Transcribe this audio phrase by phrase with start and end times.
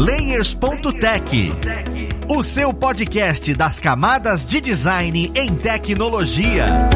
[0.00, 1.52] Layers.tech,
[2.26, 6.88] o seu podcast das camadas de design em tecnologia.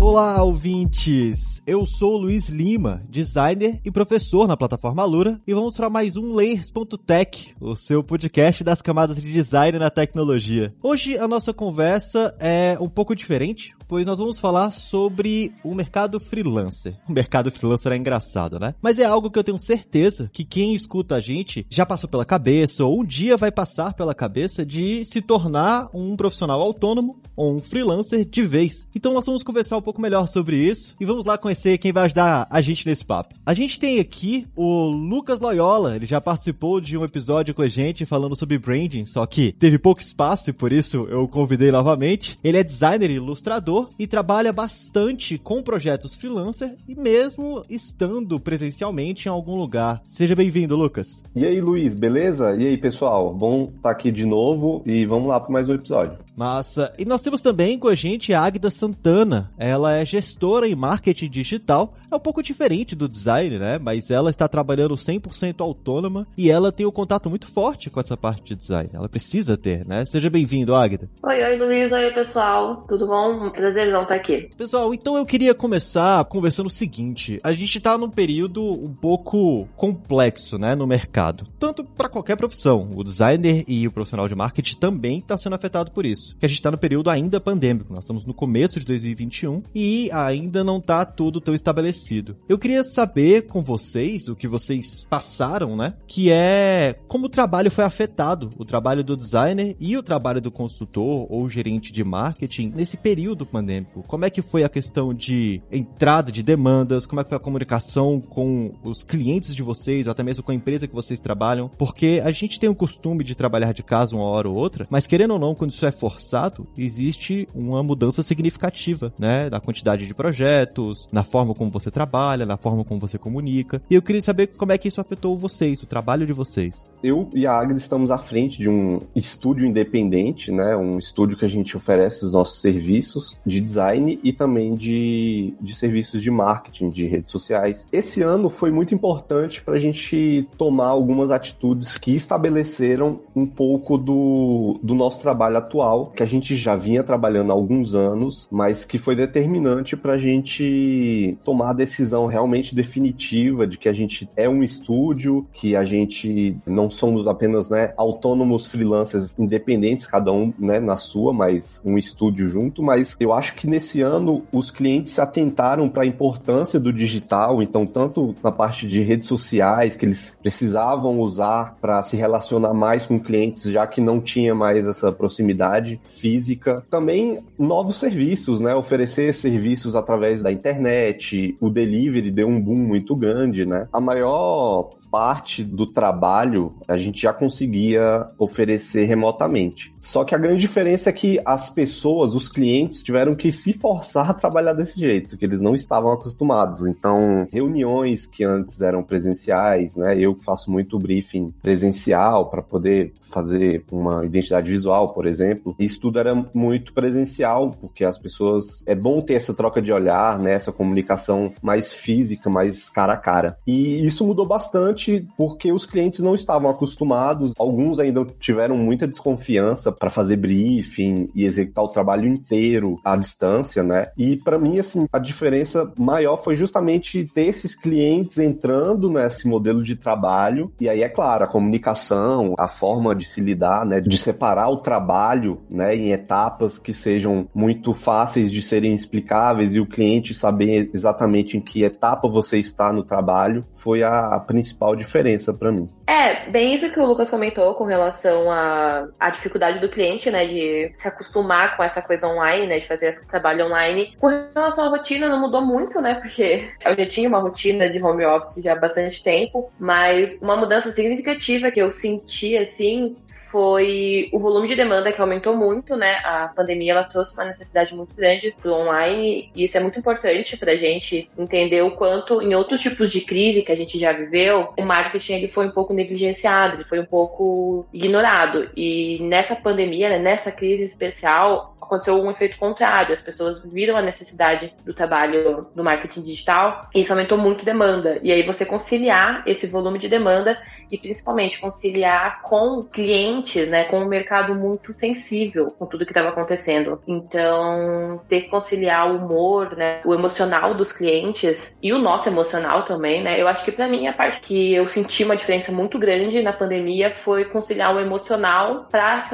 [0.00, 1.52] Olá, ouvintes!
[1.66, 6.34] eu sou Luiz Lima, designer e professor na plataforma Lura, e vamos para mais um
[6.34, 10.74] Layers.tech, o seu podcast das camadas de design na tecnologia.
[10.82, 16.18] Hoje a nossa conversa é um pouco diferente, pois nós vamos falar sobre o mercado
[16.18, 16.94] freelancer.
[17.06, 18.74] O mercado freelancer é engraçado, né?
[18.80, 22.24] Mas é algo que eu tenho certeza que quem escuta a gente já passou pela
[22.24, 27.54] cabeça ou um dia vai passar pela cabeça de se tornar um profissional autônomo ou
[27.54, 28.88] um freelancer de vez.
[28.94, 32.06] Então nós vamos conversar um pouco melhor sobre isso e vamos lá conhecer quem vai
[32.06, 33.34] ajudar a gente nesse papo.
[33.44, 37.68] A gente tem aqui o Lucas Loyola, ele já participou de um episódio com a
[37.68, 41.70] gente falando sobre branding, só que teve pouco espaço e por isso eu o convidei
[41.70, 42.38] novamente.
[42.42, 49.26] Ele é designer e ilustrador e trabalha bastante com projetos freelancer e mesmo estando presencialmente
[49.26, 50.02] em algum lugar.
[50.06, 51.22] Seja bem-vindo, Lucas.
[51.34, 52.54] E aí, Luiz, beleza?
[52.54, 53.32] E aí, pessoal?
[53.34, 56.18] Bom estar tá aqui de novo e vamos lá para mais um episódio.
[56.36, 56.92] Massa.
[56.98, 59.50] E nós temos também com a gente a Agda Santana.
[59.58, 61.94] Ela é gestora em marketing digital.
[62.10, 63.78] É um pouco diferente do design, né?
[63.78, 68.16] Mas ela está trabalhando 100% autônoma e ela tem um contato muito forte com essa
[68.16, 68.90] parte de design.
[68.92, 70.04] Ela precisa ter, né?
[70.04, 71.08] Seja bem-vindo, Agda.
[71.22, 71.92] Oi, oi, Luiz.
[71.92, 72.84] Oi, pessoal.
[72.88, 73.50] Tudo bom?
[73.50, 74.50] Prazerzão estar aqui.
[74.56, 77.40] Pessoal, então eu queria começar conversando o seguinte.
[77.42, 80.74] A gente está num período um pouco complexo, né?
[80.74, 81.46] No mercado.
[81.58, 82.90] Tanto para qualquer profissão.
[82.94, 86.36] O designer e o profissional de marketing também está sendo afetado por isso isso.
[86.38, 87.92] Que a gente está no período ainda pandêmico.
[87.92, 92.36] Nós estamos no começo de 2021 e ainda não está tudo tão estabelecido.
[92.48, 95.94] Eu queria saber com vocês o que vocês passaram, né?
[96.06, 100.50] Que é como o trabalho foi afetado, o trabalho do designer e o trabalho do
[100.50, 104.02] consultor ou gerente de marketing nesse período pandêmico.
[104.06, 107.06] Como é que foi a questão de entrada de demandas?
[107.06, 110.52] Como é que foi a comunicação com os clientes de vocês, ou até mesmo com
[110.52, 111.68] a empresa que vocês trabalham?
[111.68, 115.06] Porque a gente tem o costume de trabalhar de casa uma hora ou outra, mas
[115.06, 119.48] querendo ou não, quando isso é for forçado, existe uma mudança significativa, né?
[119.50, 123.82] Na quantidade de projetos, na forma como você trabalha, na forma como você comunica.
[123.90, 126.90] E eu queria saber como é que isso afetou vocês, o trabalho de vocês.
[127.02, 130.76] Eu e a Agnes estamos à frente de um estúdio independente, né?
[130.76, 135.74] Um estúdio que a gente oferece os nossos serviços de design e também de, de
[135.74, 137.86] serviços de marketing, de redes sociais.
[137.92, 143.96] Esse ano foi muito importante para a gente tomar algumas atitudes que estabeleceram um pouco
[143.96, 148.84] do, do nosso trabalho atual que a gente já vinha trabalhando há alguns anos, mas
[148.84, 154.28] que foi determinante para a gente tomar a decisão realmente definitiva de que a gente
[154.36, 160.52] é um estúdio, que a gente não somos apenas né, autônomos freelancers independentes, cada um
[160.58, 162.82] né, na sua, mas um estúdio junto.
[162.82, 167.62] Mas eu acho que nesse ano os clientes se atentaram para a importância do digital,
[167.62, 173.06] então, tanto na parte de redes sociais, que eles precisavam usar para se relacionar mais
[173.06, 176.84] com clientes, já que não tinha mais essa proximidade física.
[176.90, 178.74] Também novos serviços, né?
[178.74, 183.88] Oferecer serviços através da internet, o delivery deu um boom muito grande, né?
[183.92, 189.94] A maior parte do trabalho a gente já conseguia oferecer remotamente.
[190.00, 194.30] Só que a grande diferença é que as pessoas, os clientes, tiveram que se forçar
[194.30, 196.86] a trabalhar desse jeito, que eles não estavam acostumados.
[196.86, 200.18] Então, reuniões que antes eram presenciais, né?
[200.18, 205.74] Eu faço muito briefing presencial para poder fazer uma identidade visual, por exemplo.
[205.78, 210.38] Isso tudo era muito presencial, porque as pessoas é bom ter essa troca de olhar,
[210.38, 210.54] né?
[210.54, 213.58] Essa comunicação mais física, mais cara a cara.
[213.66, 215.01] E isso mudou bastante
[215.36, 221.44] porque os clientes não estavam acostumados, alguns ainda tiveram muita desconfiança para fazer briefing e
[221.44, 224.06] executar o trabalho inteiro à distância, né?
[224.16, 229.82] E para mim, assim, a diferença maior foi justamente ter esses clientes entrando nesse modelo
[229.82, 230.72] de trabalho.
[230.80, 234.00] E aí, é claro, a comunicação, a forma de se lidar, né?
[234.00, 235.94] De separar o trabalho, né?
[235.94, 241.60] Em etapas que sejam muito fáceis de serem explicáveis e o cliente saber exatamente em
[241.60, 245.88] que etapa você está no trabalho foi a principal principal diferença para mim.
[246.06, 250.46] É, bem isso que o Lucas comentou com relação à, à dificuldade do cliente, né,
[250.46, 254.14] de se acostumar com essa coisa online, né, de fazer esse trabalho online.
[254.18, 258.02] Com relação à rotina, não mudou muito, né, porque eu já tinha uma rotina de
[258.02, 263.16] home office já há bastante tempo, mas uma mudança significativa que eu senti, assim,
[263.52, 266.16] foi o volume de demanda que aumentou muito, né?
[266.24, 270.56] A pandemia ela trouxe uma necessidade muito grande do online e isso é muito importante
[270.56, 274.12] para a gente entender o quanto em outros tipos de crise que a gente já
[274.12, 279.54] viveu, o marketing ele foi um pouco negligenciado, ele foi um pouco ignorado e nessa
[279.54, 283.12] pandemia, né, nessa crise especial, aconteceu um efeito contrário.
[283.12, 288.18] As pessoas viram a necessidade do trabalho do marketing digital e isso aumentou muito demanda.
[288.22, 290.58] E aí você conciliar esse volume de demanda
[290.90, 296.28] e principalmente conciliar com clientes, né, com um mercado muito sensível com tudo que estava
[296.28, 297.00] acontecendo.
[297.06, 302.84] Então, ter que conciliar o humor, né, o emocional dos clientes e o nosso emocional
[302.84, 303.40] também, né?
[303.40, 306.52] Eu acho que para mim a parte que eu senti uma diferença muito grande na
[306.52, 309.28] pandemia foi conciliar o emocional para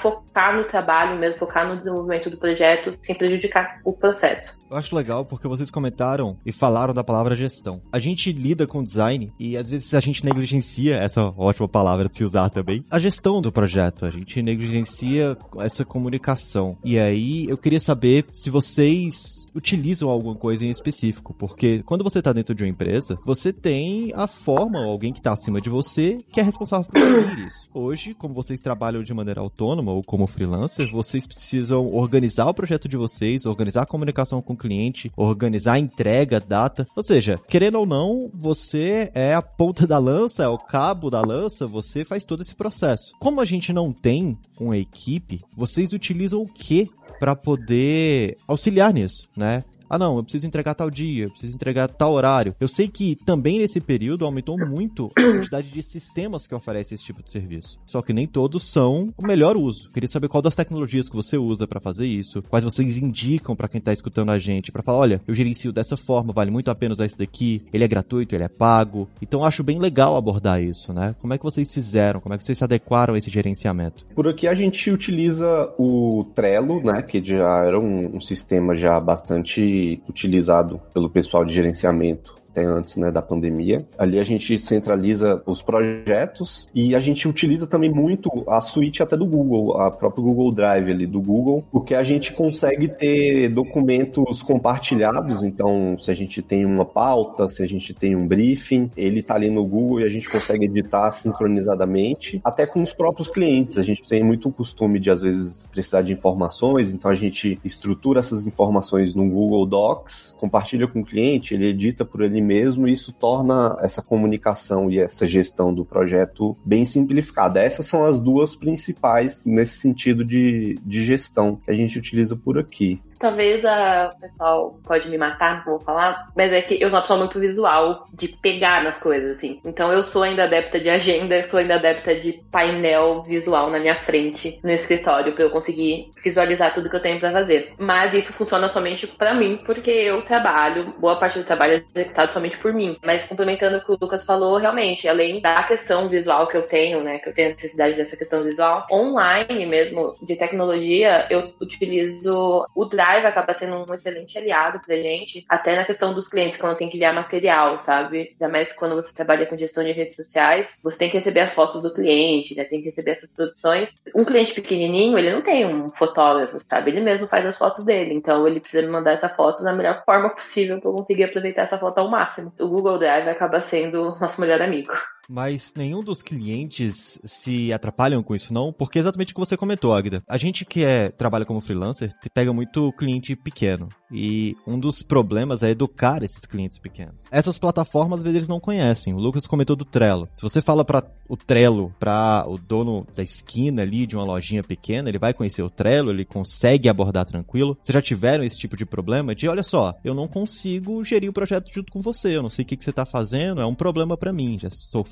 [0.00, 4.60] focar no trabalho mesmo, focar no desenvolvimento do projeto sem prejudicar o processo.
[4.70, 7.82] Eu acho legal porque vocês comentaram e falaram da palavra gestão.
[7.92, 12.16] A gente lida com design e às vezes a gente negligencia essa ótima palavra de
[12.16, 14.04] se usar também, a gestão do projeto.
[14.04, 16.76] A gente negligencia essa comunicação.
[16.84, 22.18] E aí eu queria saber se vocês utilizam alguma coisa em específico, porque quando você
[22.18, 26.18] está dentro de uma empresa, você tem a forma, alguém que está acima de você,
[26.30, 27.68] que é responsável por isso.
[27.74, 32.88] Hoje, como vocês trabalham de maneira autônoma ou como freelancer, vocês precisam organizar o projeto
[32.88, 36.86] de vocês, organizar a comunicação com cliente, organizar a entrega, data.
[36.96, 41.20] Ou seja, querendo ou não, você é a ponta da lança, é o cabo da
[41.20, 43.12] lança, você faz todo esse processo.
[43.18, 49.28] Como a gente não tem uma equipe, vocês utilizam o que para poder auxiliar nisso,
[49.36, 49.64] né?
[49.90, 52.54] Ah não, eu preciso entregar tal dia, eu preciso entregar tal horário.
[52.60, 57.04] Eu sei que também nesse período aumentou muito a quantidade de sistemas que oferecem esse
[57.04, 57.76] tipo de serviço.
[57.84, 59.90] Só que nem todos são o melhor uso.
[59.90, 63.66] Queria saber qual das tecnologias que você usa para fazer isso, quais vocês indicam para
[63.66, 66.74] quem tá escutando a gente, para falar, olha, eu gerencio dessa forma, vale muito a
[66.74, 69.08] pena usar esse daqui, ele é gratuito, ele é pago.
[69.20, 71.16] Então acho bem legal abordar isso, né?
[71.20, 72.20] Como é que vocês fizeram?
[72.20, 74.06] Como é que vocês se adequaram a esse gerenciamento?
[74.14, 79.00] Por aqui a gente utiliza o Trello, né, que já era um, um sistema já
[79.00, 83.86] bastante utilizado pelo pessoal de gerenciamento até antes né, da pandemia.
[83.96, 89.16] Ali a gente centraliza os projetos e a gente utiliza também muito a suíte até
[89.16, 94.42] do Google, a própria Google Drive ali do Google, porque a gente consegue ter documentos
[94.42, 95.42] compartilhados.
[95.42, 99.34] Então, se a gente tem uma pauta, se a gente tem um briefing, ele está
[99.34, 103.78] ali no Google e a gente consegue editar sincronizadamente, até com os próprios clientes.
[103.78, 108.20] A gente tem muito costume de, às vezes, precisar de informações, então a gente estrutura
[108.20, 113.12] essas informações no Google Docs, compartilha com o cliente, ele edita por mesmo, e isso
[113.12, 117.60] torna essa comunicação e essa gestão do projeto bem simplificada.
[117.60, 122.58] Essas são as duas principais nesse sentido de, de gestão que a gente utiliza por
[122.58, 123.00] aqui.
[123.20, 126.96] Talvez a, o pessoal pode me matar, não vou falar, mas é que eu sou
[126.96, 129.60] uma pessoa muito visual, de pegar nas coisas, assim.
[129.64, 134.00] Então eu sou ainda adepta de agenda, sou ainda adepta de painel visual na minha
[134.00, 137.74] frente, no escritório, para eu conseguir visualizar tudo que eu tenho para fazer.
[137.78, 142.32] Mas isso funciona somente para mim, porque eu trabalho, boa parte do trabalho é executado
[142.32, 142.96] somente por mim.
[143.04, 147.02] Mas complementando o que o Lucas falou, realmente, além da questão visual que eu tenho,
[147.02, 152.84] né, que eu tenho necessidade dessa questão visual, online mesmo, de tecnologia, eu utilizo o
[152.86, 156.88] Drive Acaba sendo um excelente aliado pra gente, até na questão dos clientes, quando tem
[156.88, 158.30] que enviar material, sabe?
[158.32, 161.54] Ainda mais quando você trabalha com gestão de redes sociais, você tem que receber as
[161.54, 162.64] fotos do cliente, né?
[162.64, 164.00] Tem que receber essas produções.
[164.14, 166.90] Um cliente pequenininho, ele não tem um fotógrafo, sabe?
[166.90, 170.02] Ele mesmo faz as fotos dele, então ele precisa me mandar essa foto da melhor
[170.04, 172.52] forma possível para eu conseguir aproveitar essa foto ao máximo.
[172.58, 174.92] O Google Drive acaba sendo nosso melhor amigo.
[175.32, 178.72] Mas nenhum dos clientes se atrapalham com isso, não?
[178.72, 180.24] Porque é exatamente o que você comentou, Agda.
[180.26, 183.88] A gente que é, trabalha como freelancer pega muito cliente pequeno.
[184.10, 187.22] E um dos problemas é educar esses clientes pequenos.
[187.30, 189.14] Essas plataformas, às vezes, eles não conhecem.
[189.14, 190.28] O Lucas comentou do Trello.
[190.32, 194.64] Se você fala para o Trello, para o dono da esquina ali de uma lojinha
[194.64, 197.74] pequena, ele vai conhecer o Trello, ele consegue abordar tranquilo.
[197.80, 201.32] Vocês já tiveram esse tipo de problema de, olha só, eu não consigo gerir o
[201.32, 203.76] projeto junto com você, eu não sei o que, que você está fazendo, é um
[203.76, 204.58] problema para mim.
[204.58, 204.70] Já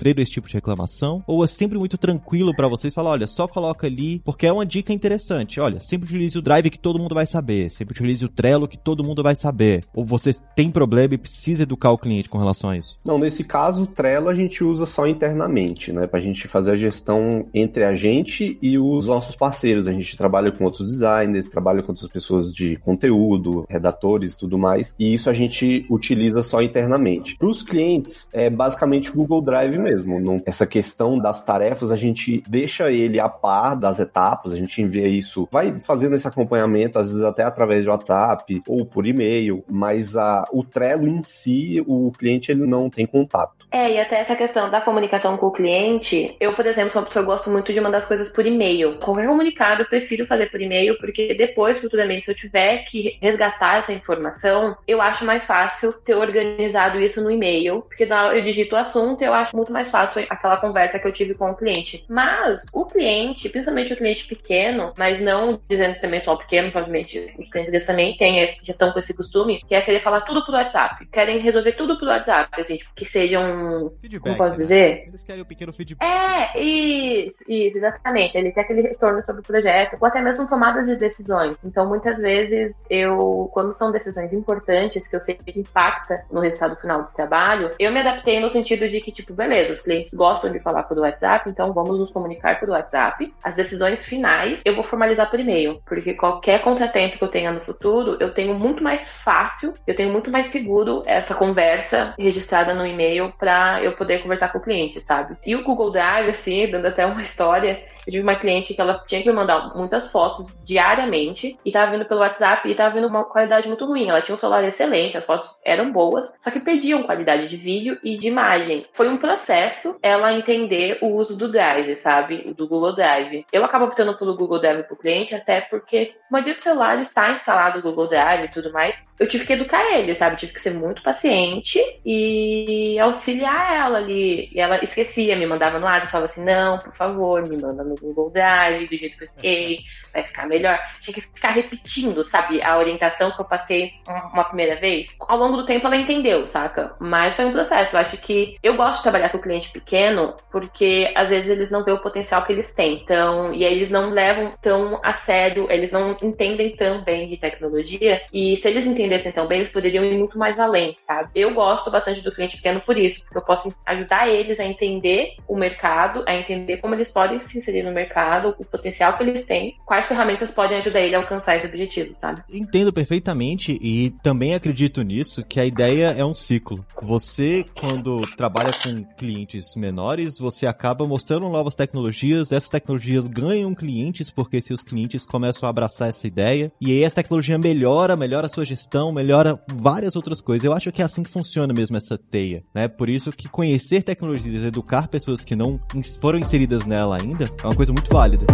[0.08, 1.22] sofreram esse tipo de reclamação?
[1.26, 4.64] Ou é sempre muito tranquilo para vocês falar, olha, só coloca ali, porque é uma
[4.64, 5.60] dica interessante.
[5.60, 8.78] Olha, sempre utilize o Drive que todo mundo vai saber, sempre utilize o Trello que
[8.78, 9.84] todo mundo vai saber?
[9.94, 12.98] Ou você tem problema e precisa educar o cliente com relação a isso?
[13.04, 16.06] Não, nesse caso, o Trello a gente usa só internamente, né?
[16.06, 19.86] Pra gente fazer a gestão entre a gente e os nossos parceiros.
[19.86, 24.58] A gente trabalha com outros designers, trabalha com outras pessoas de conteúdo, redatores e tudo
[24.58, 24.94] mais.
[24.98, 27.36] E isso a gente utiliza só internamente.
[27.36, 29.87] Para os clientes, é basicamente o Google Drive mesmo.
[29.96, 34.80] Não, essa questão das tarefas, a gente deixa ele a par das etapas, a gente
[34.80, 39.06] envia isso, vai fazendo esse acompanhamento, às vezes até através de WhatsApp ou ou por
[39.06, 43.57] e-mail, mas a, o Trello em si, o cliente ele não tem contato.
[43.70, 47.06] É, e até essa questão da comunicação com o cliente, eu, por exemplo, sou uma
[47.06, 48.98] pessoa que gosto muito de mandar as coisas por e-mail.
[48.98, 53.78] Qualquer comunicado eu prefiro fazer por e-mail, porque depois, futuramente, se eu tiver que resgatar
[53.78, 58.78] essa informação, eu acho mais fácil ter organizado isso no e-mail, porque eu digito o
[58.78, 62.04] assunto e eu acho muito mais fácil aquela conversa que eu tive com o cliente.
[62.08, 67.34] Mas o cliente, principalmente o cliente pequeno, mas não dizendo também só o pequeno, provavelmente
[67.38, 70.54] os clientes também têm, já estão com esse costume, que é querer falar tudo por
[70.54, 71.06] WhatsApp.
[71.12, 73.57] Querem resolver tudo por WhatsApp, assim, que seja um.
[74.00, 74.58] Feedback, como posso né?
[74.58, 75.04] dizer?
[75.08, 76.06] Eles querem um pequeno feedback.
[76.06, 78.36] É, isso, isso, exatamente.
[78.36, 81.56] Ele quer aquele retorno sobre o projeto, ou até mesmo tomada de decisões.
[81.64, 86.76] Então, muitas vezes, eu, quando são decisões importantes, que eu sei que impacta no resultado
[86.76, 90.50] final do trabalho, eu me adaptei no sentido de que, tipo, beleza, os clientes gostam
[90.50, 93.32] de falar por WhatsApp, então vamos nos comunicar por WhatsApp.
[93.42, 97.60] As decisões finais eu vou formalizar por e-mail, porque qualquer contratempo que eu tenha no
[97.60, 102.86] futuro, eu tenho muito mais fácil, eu tenho muito mais seguro essa conversa registrada no
[102.86, 103.47] e-mail para
[103.82, 105.36] eu poder conversar com o cliente, sabe?
[105.44, 109.02] E o Google Drive, assim, dando até uma história, eu tive uma cliente que ela
[109.06, 113.06] tinha que me mandar muitas fotos diariamente e tava vindo pelo WhatsApp e tava vindo
[113.06, 114.08] uma qualidade muito ruim.
[114.08, 117.98] Ela tinha um celular excelente, as fotos eram boas, só que perdiam qualidade de vídeo
[118.02, 118.84] e de imagem.
[118.94, 122.54] Foi um processo ela entender o uso do Drive, sabe?
[122.54, 123.44] Do Google Drive.
[123.52, 127.30] Eu acabo optando pelo Google Drive pro cliente até porque a maioria dos celulares está
[127.32, 128.96] instalado o Google Drive e tudo mais.
[129.18, 130.36] Eu tive que educar ele, sabe?
[130.36, 134.50] Tive que ser muito paciente e auxiliar ela ali.
[134.52, 137.94] E ela esquecia, me mandava no WhatsApp, falava assim: não, por favor, me manda no
[137.96, 139.78] Google Drive, do jeito que eu fiquei,
[140.12, 140.78] vai ficar melhor.
[141.00, 142.62] Tinha que ficar repetindo, sabe?
[142.62, 143.92] A orientação que eu passei
[144.32, 145.08] uma primeira vez.
[145.28, 146.94] Ao longo do tempo ela entendeu, saca?
[147.00, 147.96] Mas foi um processo.
[147.96, 151.82] Eu acho que eu gosto de trabalhar com cliente pequeno porque às vezes eles não
[151.82, 153.00] veem o potencial que eles têm.
[153.02, 157.36] Então, e aí eles não levam tão a sério, eles não entendem tão bem de
[157.36, 158.20] tecnologia.
[158.32, 161.30] E se eles entendessem tão bem, eles poderiam ir muito mais além, sabe?
[161.34, 165.34] Eu gosto bastante do cliente pequeno por isso, porque eu posso ajudar eles a entender
[165.46, 169.44] o mercado, a entender como eles podem se inserir no mercado, o potencial que eles
[169.44, 172.42] têm, quais ferramentas podem ajudar ele a alcançar esse objetivo, sabe?
[172.50, 176.84] Entendo perfeitamente e também acredito nisso que a ideia é um ciclo.
[177.02, 184.30] Você, quando trabalha com clientes menores, você acaba mostrando novas tecnologias, essas tecnologias ganham clientes
[184.30, 188.50] porque seus clientes começam a abraçar essa ideia e aí essa tecnologia melhora, melhora a
[188.50, 190.64] sua gestão, melhora várias outras coisas.
[190.64, 192.88] Eu acho que é assim que funciona mesmo essa teia, né?
[192.88, 195.80] Por isso que conhecer tecnologias, educar pessoas que não
[196.20, 198.46] foram inseridas nela ainda, é uma coisa muito válida.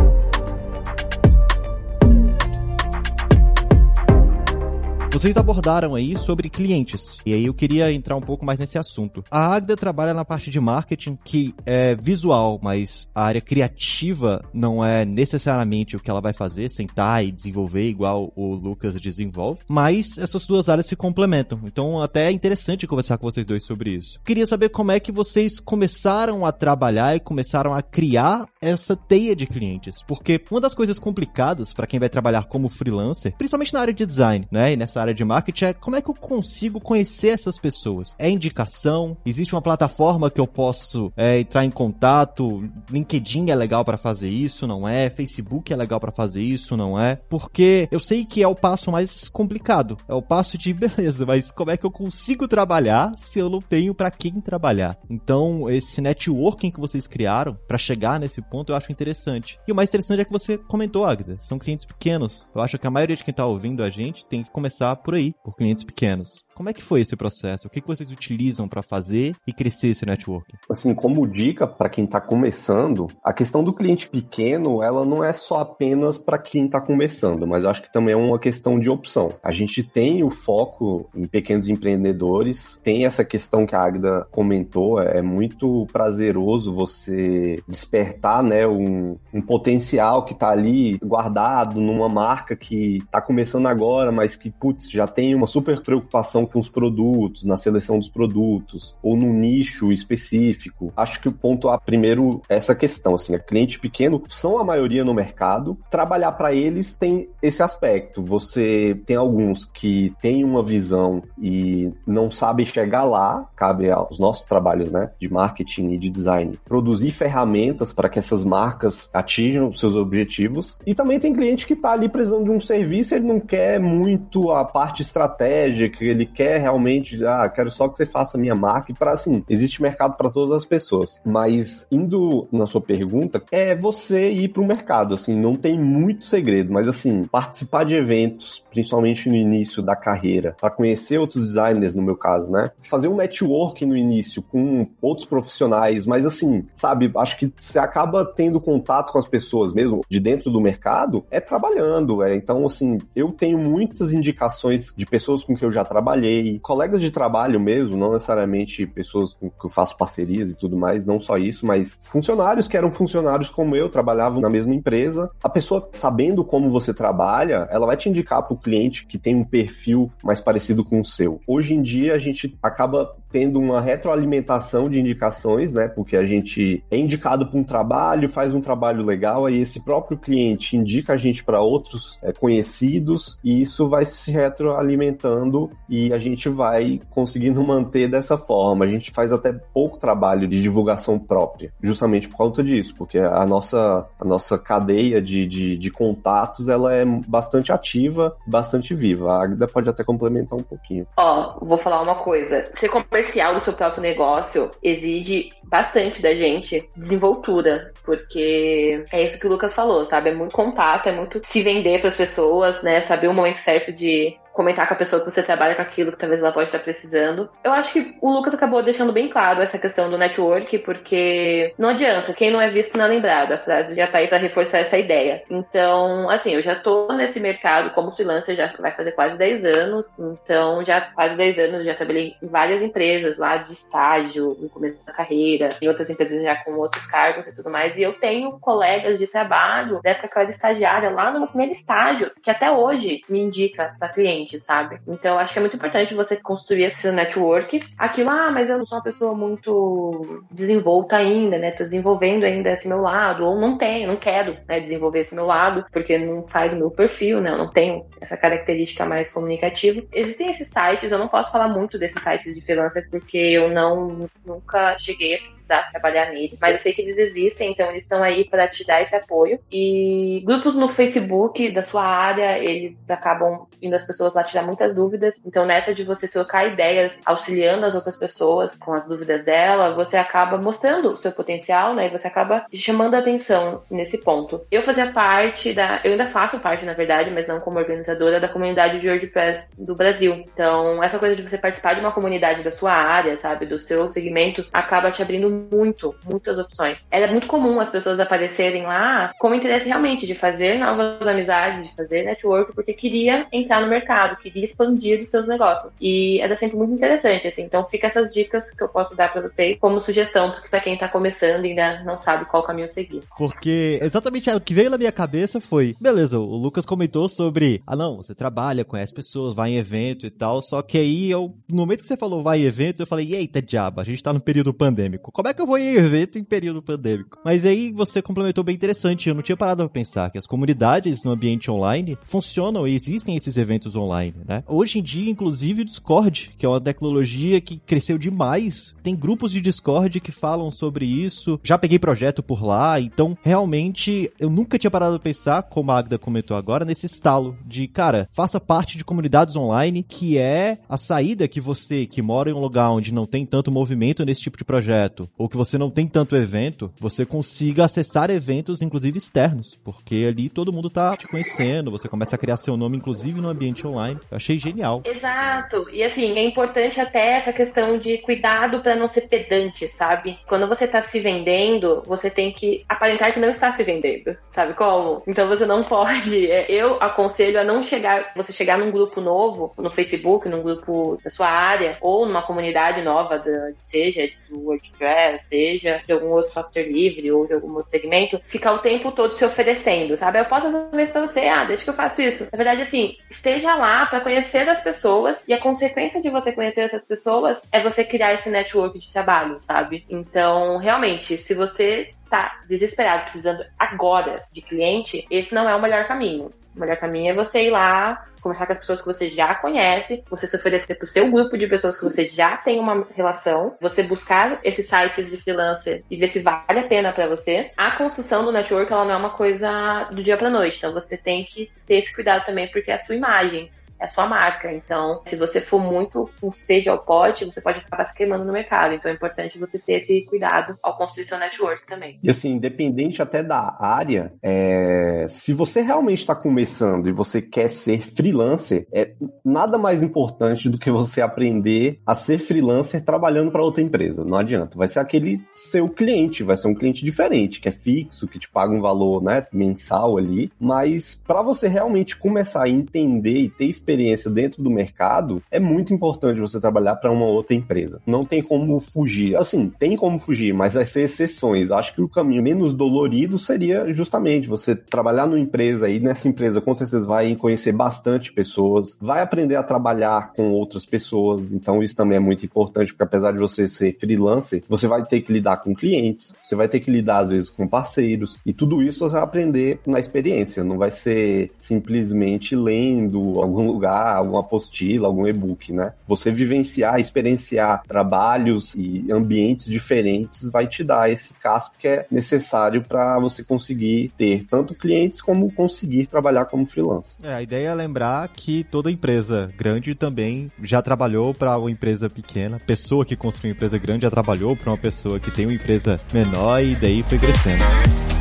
[5.15, 9.23] Vocês abordaram aí sobre clientes, e aí eu queria entrar um pouco mais nesse assunto.
[9.31, 14.85] A Agda trabalha na parte de marketing que é visual, mas a área criativa não
[14.85, 20.19] é necessariamente o que ela vai fazer, sentar e desenvolver igual o Lucas desenvolve, mas
[20.19, 21.61] essas duas áreas se complementam.
[21.63, 24.19] Então até é interessante conversar com vocês dois sobre isso.
[24.25, 29.37] Queria saber como é que vocês começaram a trabalhar e começaram a criar essa teia
[29.37, 33.81] de clientes, porque uma das coisas complicadas para quem vai trabalhar como freelancer, principalmente na
[33.81, 36.81] área de design, né, e nessa área de marketing é como é que eu consigo
[36.81, 38.15] conhecer essas pessoas?
[38.19, 39.17] É indicação?
[39.25, 42.69] Existe uma plataforma que eu posso é, entrar em contato?
[42.91, 45.11] LinkedIn é legal para fazer isso, não é?
[45.11, 47.17] Facebook é legal para fazer isso, não é?
[47.29, 49.97] Porque eu sei que é o passo mais complicado.
[50.09, 53.61] É o passo de beleza, mas como é que eu consigo trabalhar se eu não
[53.61, 54.99] tenho para quem trabalhar?
[55.09, 59.59] Então, esse networking que vocês criaram para chegar nesse ponto eu acho interessante.
[59.67, 62.49] E o mais interessante é que você comentou, Agda, são clientes pequenos.
[62.55, 65.15] Eu acho que a maioria de quem tá ouvindo a gente tem que começar por
[65.15, 66.45] aí, por clientes pequenos.
[66.55, 67.67] Como é que foi esse processo?
[67.67, 70.55] O que, vocês utilizam para fazer e crescer esse network?
[70.71, 75.33] Assim, como dica para quem está começando, a questão do cliente pequeno, ela não é
[75.33, 78.89] só apenas para quem está começando, mas eu acho que também é uma questão de
[78.89, 79.31] opção.
[79.43, 85.01] A gente tem o foco em pequenos empreendedores, tem essa questão que a Agda comentou,
[85.01, 92.57] é muito prazeroso você despertar, né, um, um potencial que está ali guardado numa marca
[92.57, 97.45] que está começando agora, mas que, putz, já tem uma super preocupação com os produtos,
[97.45, 100.93] na seleção dos produtos, ou num nicho específico.
[100.97, 104.65] Acho que o ponto A, primeiro, é essa questão, assim, a cliente pequeno são a
[104.65, 108.23] maioria no mercado, trabalhar para eles tem esse aspecto.
[108.23, 114.47] Você tem alguns que têm uma visão e não sabem chegar lá, cabe aos nossos
[114.47, 119.81] trabalhos, né, de marketing e de design, produzir ferramentas para que essas marcas atinjam os
[119.81, 120.79] seus objetivos.
[120.87, 124.51] E também tem cliente que está ali precisando de um serviço, ele não quer muito
[124.51, 129.13] a parte estratégica, ele quer realmente, ah, quero só que você faça minha marca, para
[129.13, 131.21] assim, existe mercado para todas as pessoas.
[131.25, 136.25] Mas indo na sua pergunta, é você ir para o mercado, assim, não tem muito
[136.25, 141.95] segredo, mas assim, participar de eventos, principalmente no início da carreira, para conhecer outros designers,
[141.95, 142.71] no meu caso, né?
[142.83, 148.25] Fazer um network no início com outros profissionais, mas assim, sabe, acho que você acaba
[148.25, 152.35] tendo contato com as pessoas mesmo de dentro do mercado, é trabalhando, é.
[152.35, 157.11] Então, assim, eu tenho muitas indicações de pessoas com que eu já trabalhei, colegas de
[157.11, 161.39] trabalho mesmo, não necessariamente pessoas com que eu faço parcerias e tudo mais, não só
[161.39, 165.31] isso, mas funcionários que eram funcionários como eu, trabalhavam na mesma empresa.
[165.43, 169.37] A pessoa, sabendo como você trabalha, ela vai te indicar para o cliente que tem
[169.37, 171.41] um perfil mais parecido com o seu.
[171.47, 175.89] Hoje em dia, a gente acaba tendo uma retroalimentação de indicações, né?
[175.89, 180.17] Porque a gente é indicado para um trabalho, faz um trabalho legal, aí esse próprio
[180.17, 186.19] cliente indica a gente para outros é, conhecidos e isso vai se retroalimentando e a
[186.19, 188.85] gente vai conseguindo manter dessa forma.
[188.85, 193.45] A gente faz até pouco trabalho de divulgação própria, justamente por conta disso, porque a
[193.45, 199.33] nossa, a nossa cadeia de, de, de contatos ela é bastante ativa, bastante viva.
[199.33, 201.05] A Agda pode até complementar um pouquinho.
[201.17, 202.65] Ó, vou falar uma coisa.
[202.77, 209.47] Ser comercial do seu próprio negócio exige bastante da gente desenvoltura, porque é isso que
[209.49, 210.31] o Lucas falou, sabe?
[210.31, 213.01] É muito contato, é muito se vender para as pessoas, né?
[213.03, 216.19] Saber o momento certo de comentar com a pessoa que você trabalha com aquilo que
[216.19, 217.51] talvez ela pode estar precisando.
[217.63, 221.91] Eu acho que o Lucas acabou deixando bem claro essa questão do network, porque não
[221.91, 223.53] adianta, quem não é visto não é lembrado.
[223.53, 225.43] A frase já tá aí para reforçar essa ideia.
[225.51, 230.07] Então, assim, eu já tô nesse mercado como freelancer já vai fazer quase 10 anos,
[230.19, 235.05] então já quase 10 anos já trabalhei em várias empresas lá de estágio, no começo
[235.05, 238.59] da carreira, em outras empresas já com outros cargos e tudo mais, e eu tenho
[238.61, 242.51] colegas de trabalho da época que eu era estagiária lá no meu primeiro estágio, que
[242.51, 245.01] até hoje me indica para cliente sabe?
[245.07, 247.81] Então acho que é muito importante você construir esse network.
[247.99, 251.71] Aquilo, ah, mas eu não sou uma pessoa muito desenvolta ainda, né?
[251.71, 255.47] Tô desenvolvendo ainda esse meu lado, ou não tenho, não quero né, desenvolver esse meu
[255.47, 257.51] lado, porque não faz o meu perfil, né?
[257.51, 260.03] Eu não tenho essa característica mais comunicativa.
[260.13, 264.29] Existem esses sites, eu não posso falar muito desses sites de freelancer porque eu não
[264.45, 268.23] nunca cheguei a precisar trabalhar nele, mas eu sei que eles existem, então eles estão
[268.23, 269.59] aí para te dar esse apoio.
[269.73, 274.95] E grupos no Facebook da sua área, eles acabam vindo as pessoas lá tirar muitas
[274.95, 275.41] dúvidas.
[275.45, 280.17] Então, nessa de você trocar ideias, auxiliando as outras pessoas com as dúvidas dela, você
[280.17, 282.07] acaba mostrando o seu potencial, né?
[282.07, 284.61] E você acaba chamando a atenção nesse ponto.
[284.71, 286.01] Eu fazia parte da.
[286.05, 289.95] Eu ainda faço parte, na verdade, mas não como organizadora da comunidade de WordPress do
[289.95, 290.45] Brasil.
[290.53, 294.11] Então, essa coisa de você participar de uma comunidade da sua área, sabe, do seu
[294.13, 297.07] segmento, acaba te abrindo muito, muitas opções.
[297.11, 301.95] Era muito comum as pessoas aparecerem lá com interesse realmente de fazer novas amizades, de
[301.95, 305.95] fazer network, porque queria entrar no mercado, queria expandir os seus negócios.
[306.01, 307.63] E era sempre muito interessante, assim.
[307.63, 311.09] Então fica essas dicas que eu posso dar para vocês como sugestão para quem tá
[311.09, 313.21] começando e ainda não sabe qual caminho seguir.
[313.37, 317.97] Porque exatamente o que veio na minha cabeça foi, beleza, o Lucas comentou sobre, ah
[317.97, 321.77] não, você trabalha, conhece pessoas, vai em evento e tal, só que aí eu, no
[321.77, 324.41] momento que você falou vai em evento, eu falei, eita diabo, a gente tá no
[324.41, 325.31] período pandêmico.
[325.33, 327.39] Como é que eu vou em evento em período pandêmico?
[327.45, 331.25] Mas aí você complementou bem interessante, eu não tinha parado pra pensar que as comunidades
[331.25, 334.65] no ambiente online funcionam e existem esses eventos online, né?
[334.67, 339.53] Hoje em dia, inclusive, o Discord, que é uma tecnologia que cresceu demais, tem grupos
[339.53, 344.79] de Discord que falam sobre isso, já peguei projeto por lá, então realmente eu nunca
[344.79, 348.97] tinha parado pra pensar, como a Agda comentou agora, nesse estalo de, cara, faça parte
[348.97, 353.13] de comunidades online, que é a saída que você, que mora em um lugar onde
[353.13, 356.93] não tem tanto movimento nesse tipo de projeto, ou que você não tem tanto evento,
[356.99, 362.37] você consiga acessar eventos, inclusive externos, porque ali todo mundo tá te conhecendo, você começa
[362.37, 364.19] a criar seu nome, inclusive no ambiente online.
[364.31, 365.03] Eu achei genial.
[365.05, 365.89] Exato.
[365.91, 370.39] E assim, é importante até essa questão de cuidado para não ser pedante, sabe?
[370.47, 374.75] Quando você tá se vendendo, você tem que aparentar que não está se vendendo, sabe
[374.75, 375.23] como?
[375.27, 376.51] Então você não pode.
[376.51, 381.19] É, eu aconselho a não chegar, você chegar num grupo novo, no Facebook, num grupo
[381.23, 383.43] da sua área, ou numa comunidade nova,
[383.79, 388.73] seja do WordPress, seja de algum outro software livre ou de algum outro segmento, ficar
[388.73, 390.39] o tempo todo se oferecendo, sabe?
[390.39, 392.49] Eu posso fazer isso pra você, ah, deixa que eu faço isso.
[392.53, 396.83] Na verdade, assim, esteja lá para conhecer as pessoas e a consequência de você conhecer
[396.83, 400.05] essas pessoas é você criar esse network de trabalho, sabe?
[400.09, 406.07] Então, realmente, se você tá desesperado, precisando agora de cliente, esse não é o melhor
[406.07, 406.51] caminho.
[406.75, 410.23] O melhor caminho é você ir lá, conversar com as pessoas que você já conhece,
[410.31, 413.75] você se oferecer para o seu grupo de pessoas que você já tem uma relação,
[413.81, 417.71] você buscar esses sites de freelancer e ver se vale a pena para você.
[417.77, 421.17] A construção do network ela não é uma coisa do dia para noite, então você
[421.17, 424.73] tem que ter esse cuidado também porque é a sua imagem é a sua marca.
[424.73, 428.53] Então, se você for muito com sede ao pote, você pode acabar se queimando no
[428.53, 428.95] mercado.
[428.95, 432.19] Então, é importante você ter esse cuidado ao construir seu network também.
[432.23, 435.27] E assim, independente até da área, é...
[435.29, 439.13] se você realmente está começando e você quer ser freelancer, é
[439.45, 444.25] nada mais importante do que você aprender a ser freelancer trabalhando para outra empresa.
[444.25, 444.77] Não adianta.
[444.77, 448.49] Vai ser aquele seu cliente, vai ser um cliente diferente, que é fixo, que te
[448.49, 450.51] paga um valor né, mensal ali.
[450.59, 455.93] Mas para você realmente começar a entender e ter experiência dentro do mercado, é muito
[455.93, 458.01] importante você trabalhar para uma outra empresa.
[458.07, 459.37] Não tem como fugir.
[459.37, 461.71] Assim, tem como fugir, mas vai ser exceções.
[461.71, 466.61] Acho que o caminho menos dolorido seria justamente você trabalhar numa empresa e nessa empresa
[466.61, 471.53] com certeza vai conhecer bastante pessoas, vai aprender a trabalhar com outras pessoas.
[471.53, 475.21] Então isso também é muito importante, porque apesar de você ser freelancer, você vai ter
[475.21, 478.83] que lidar com clientes, você vai ter que lidar às vezes com parceiros e tudo
[478.83, 480.65] isso você vai aprender na experiência.
[480.65, 485.93] Não vai ser simplesmente lendo algum lugar, alguma apostila, algum e-book, né?
[486.07, 492.83] Você vivenciar, experienciar trabalhos e ambientes diferentes vai te dar esse casco que é necessário
[492.83, 497.17] para você conseguir ter tanto clientes como conseguir trabalhar como freelancer.
[497.23, 502.09] É, a ideia é lembrar que toda empresa grande também já trabalhou para uma empresa
[502.09, 505.55] pequena, pessoa que construiu uma empresa grande já trabalhou para uma pessoa que tem uma
[505.55, 508.14] empresa menor e daí foi crescendo.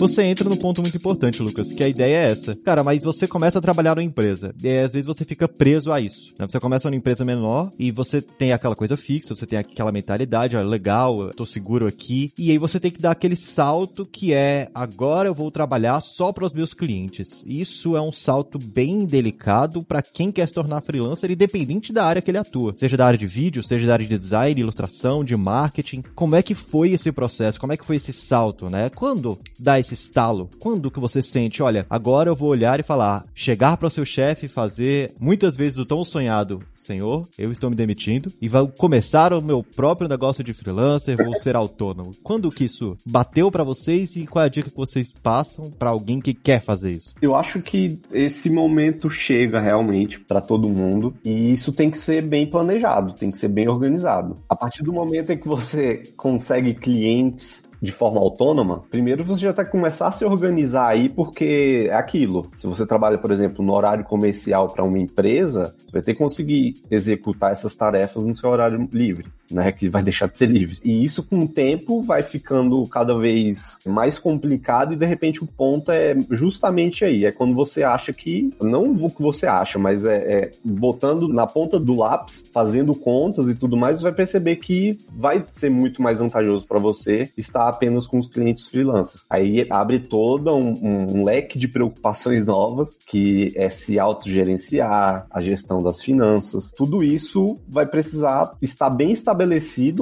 [0.00, 2.56] Você entra no ponto muito importante, Lucas, que a ideia é essa.
[2.64, 6.00] Cara, mas você começa a trabalhar numa empresa, e às vezes você fica preso a
[6.00, 6.32] isso.
[6.38, 6.46] Né?
[6.48, 10.56] Você começa numa empresa menor e você tem aquela coisa fixa, você tem aquela mentalidade,
[10.56, 14.32] ó, legal, eu tô seguro aqui, e aí você tem que dar aquele salto que
[14.32, 17.44] é, agora eu vou trabalhar só para os meus clientes.
[17.46, 22.22] Isso é um salto bem delicado para quem quer se tornar freelancer, independente da área
[22.22, 22.74] que ele atua.
[22.74, 26.02] Seja da área de vídeo, seja da área de design, ilustração, de marketing.
[26.14, 27.60] Como é que foi esse processo?
[27.60, 28.88] Como é que foi esse salto, né?
[28.88, 30.48] Quando dá esse esse estalo?
[30.58, 34.04] Quando que você sente, olha, agora eu vou olhar e falar, chegar para o seu
[34.04, 38.68] chefe e fazer muitas vezes o tão sonhado, senhor, eu estou me demitindo e vou
[38.68, 42.12] começar o meu próprio negócio de freelancer, vou ser autônomo.
[42.22, 45.90] Quando que isso bateu para vocês e qual é a dica que vocês passam para
[45.90, 47.14] alguém que quer fazer isso?
[47.20, 52.22] Eu acho que esse momento chega realmente para todo mundo e isso tem que ser
[52.22, 54.38] bem planejado, tem que ser bem organizado.
[54.48, 59.52] A partir do momento em que você consegue clientes de forma autônoma, primeiro você já
[59.52, 62.50] tem que começar a se organizar aí, porque é aquilo.
[62.54, 66.18] Se você trabalha, por exemplo, no horário comercial para uma empresa, você vai ter que
[66.18, 69.72] conseguir executar essas tarefas no seu horário livre, né?
[69.72, 70.78] Que vai deixar de ser livre.
[70.84, 75.46] E isso, com o tempo, vai ficando cada vez mais complicado e, de repente, o
[75.46, 77.24] ponto é justamente aí.
[77.24, 81.46] É quando você acha que, não o que você acha, mas é, é botando na
[81.46, 86.02] ponta do lápis, fazendo contas e tudo mais, você vai perceber que vai ser muito
[86.02, 89.24] mais vantajoso para você estar apenas com os clientes freelancers.
[89.28, 95.82] Aí abre todo um, um, leque de preocupações novas, que é se autogerenciar, a gestão
[95.82, 96.70] das finanças.
[96.76, 99.39] Tudo isso vai precisar estar bem estabelecido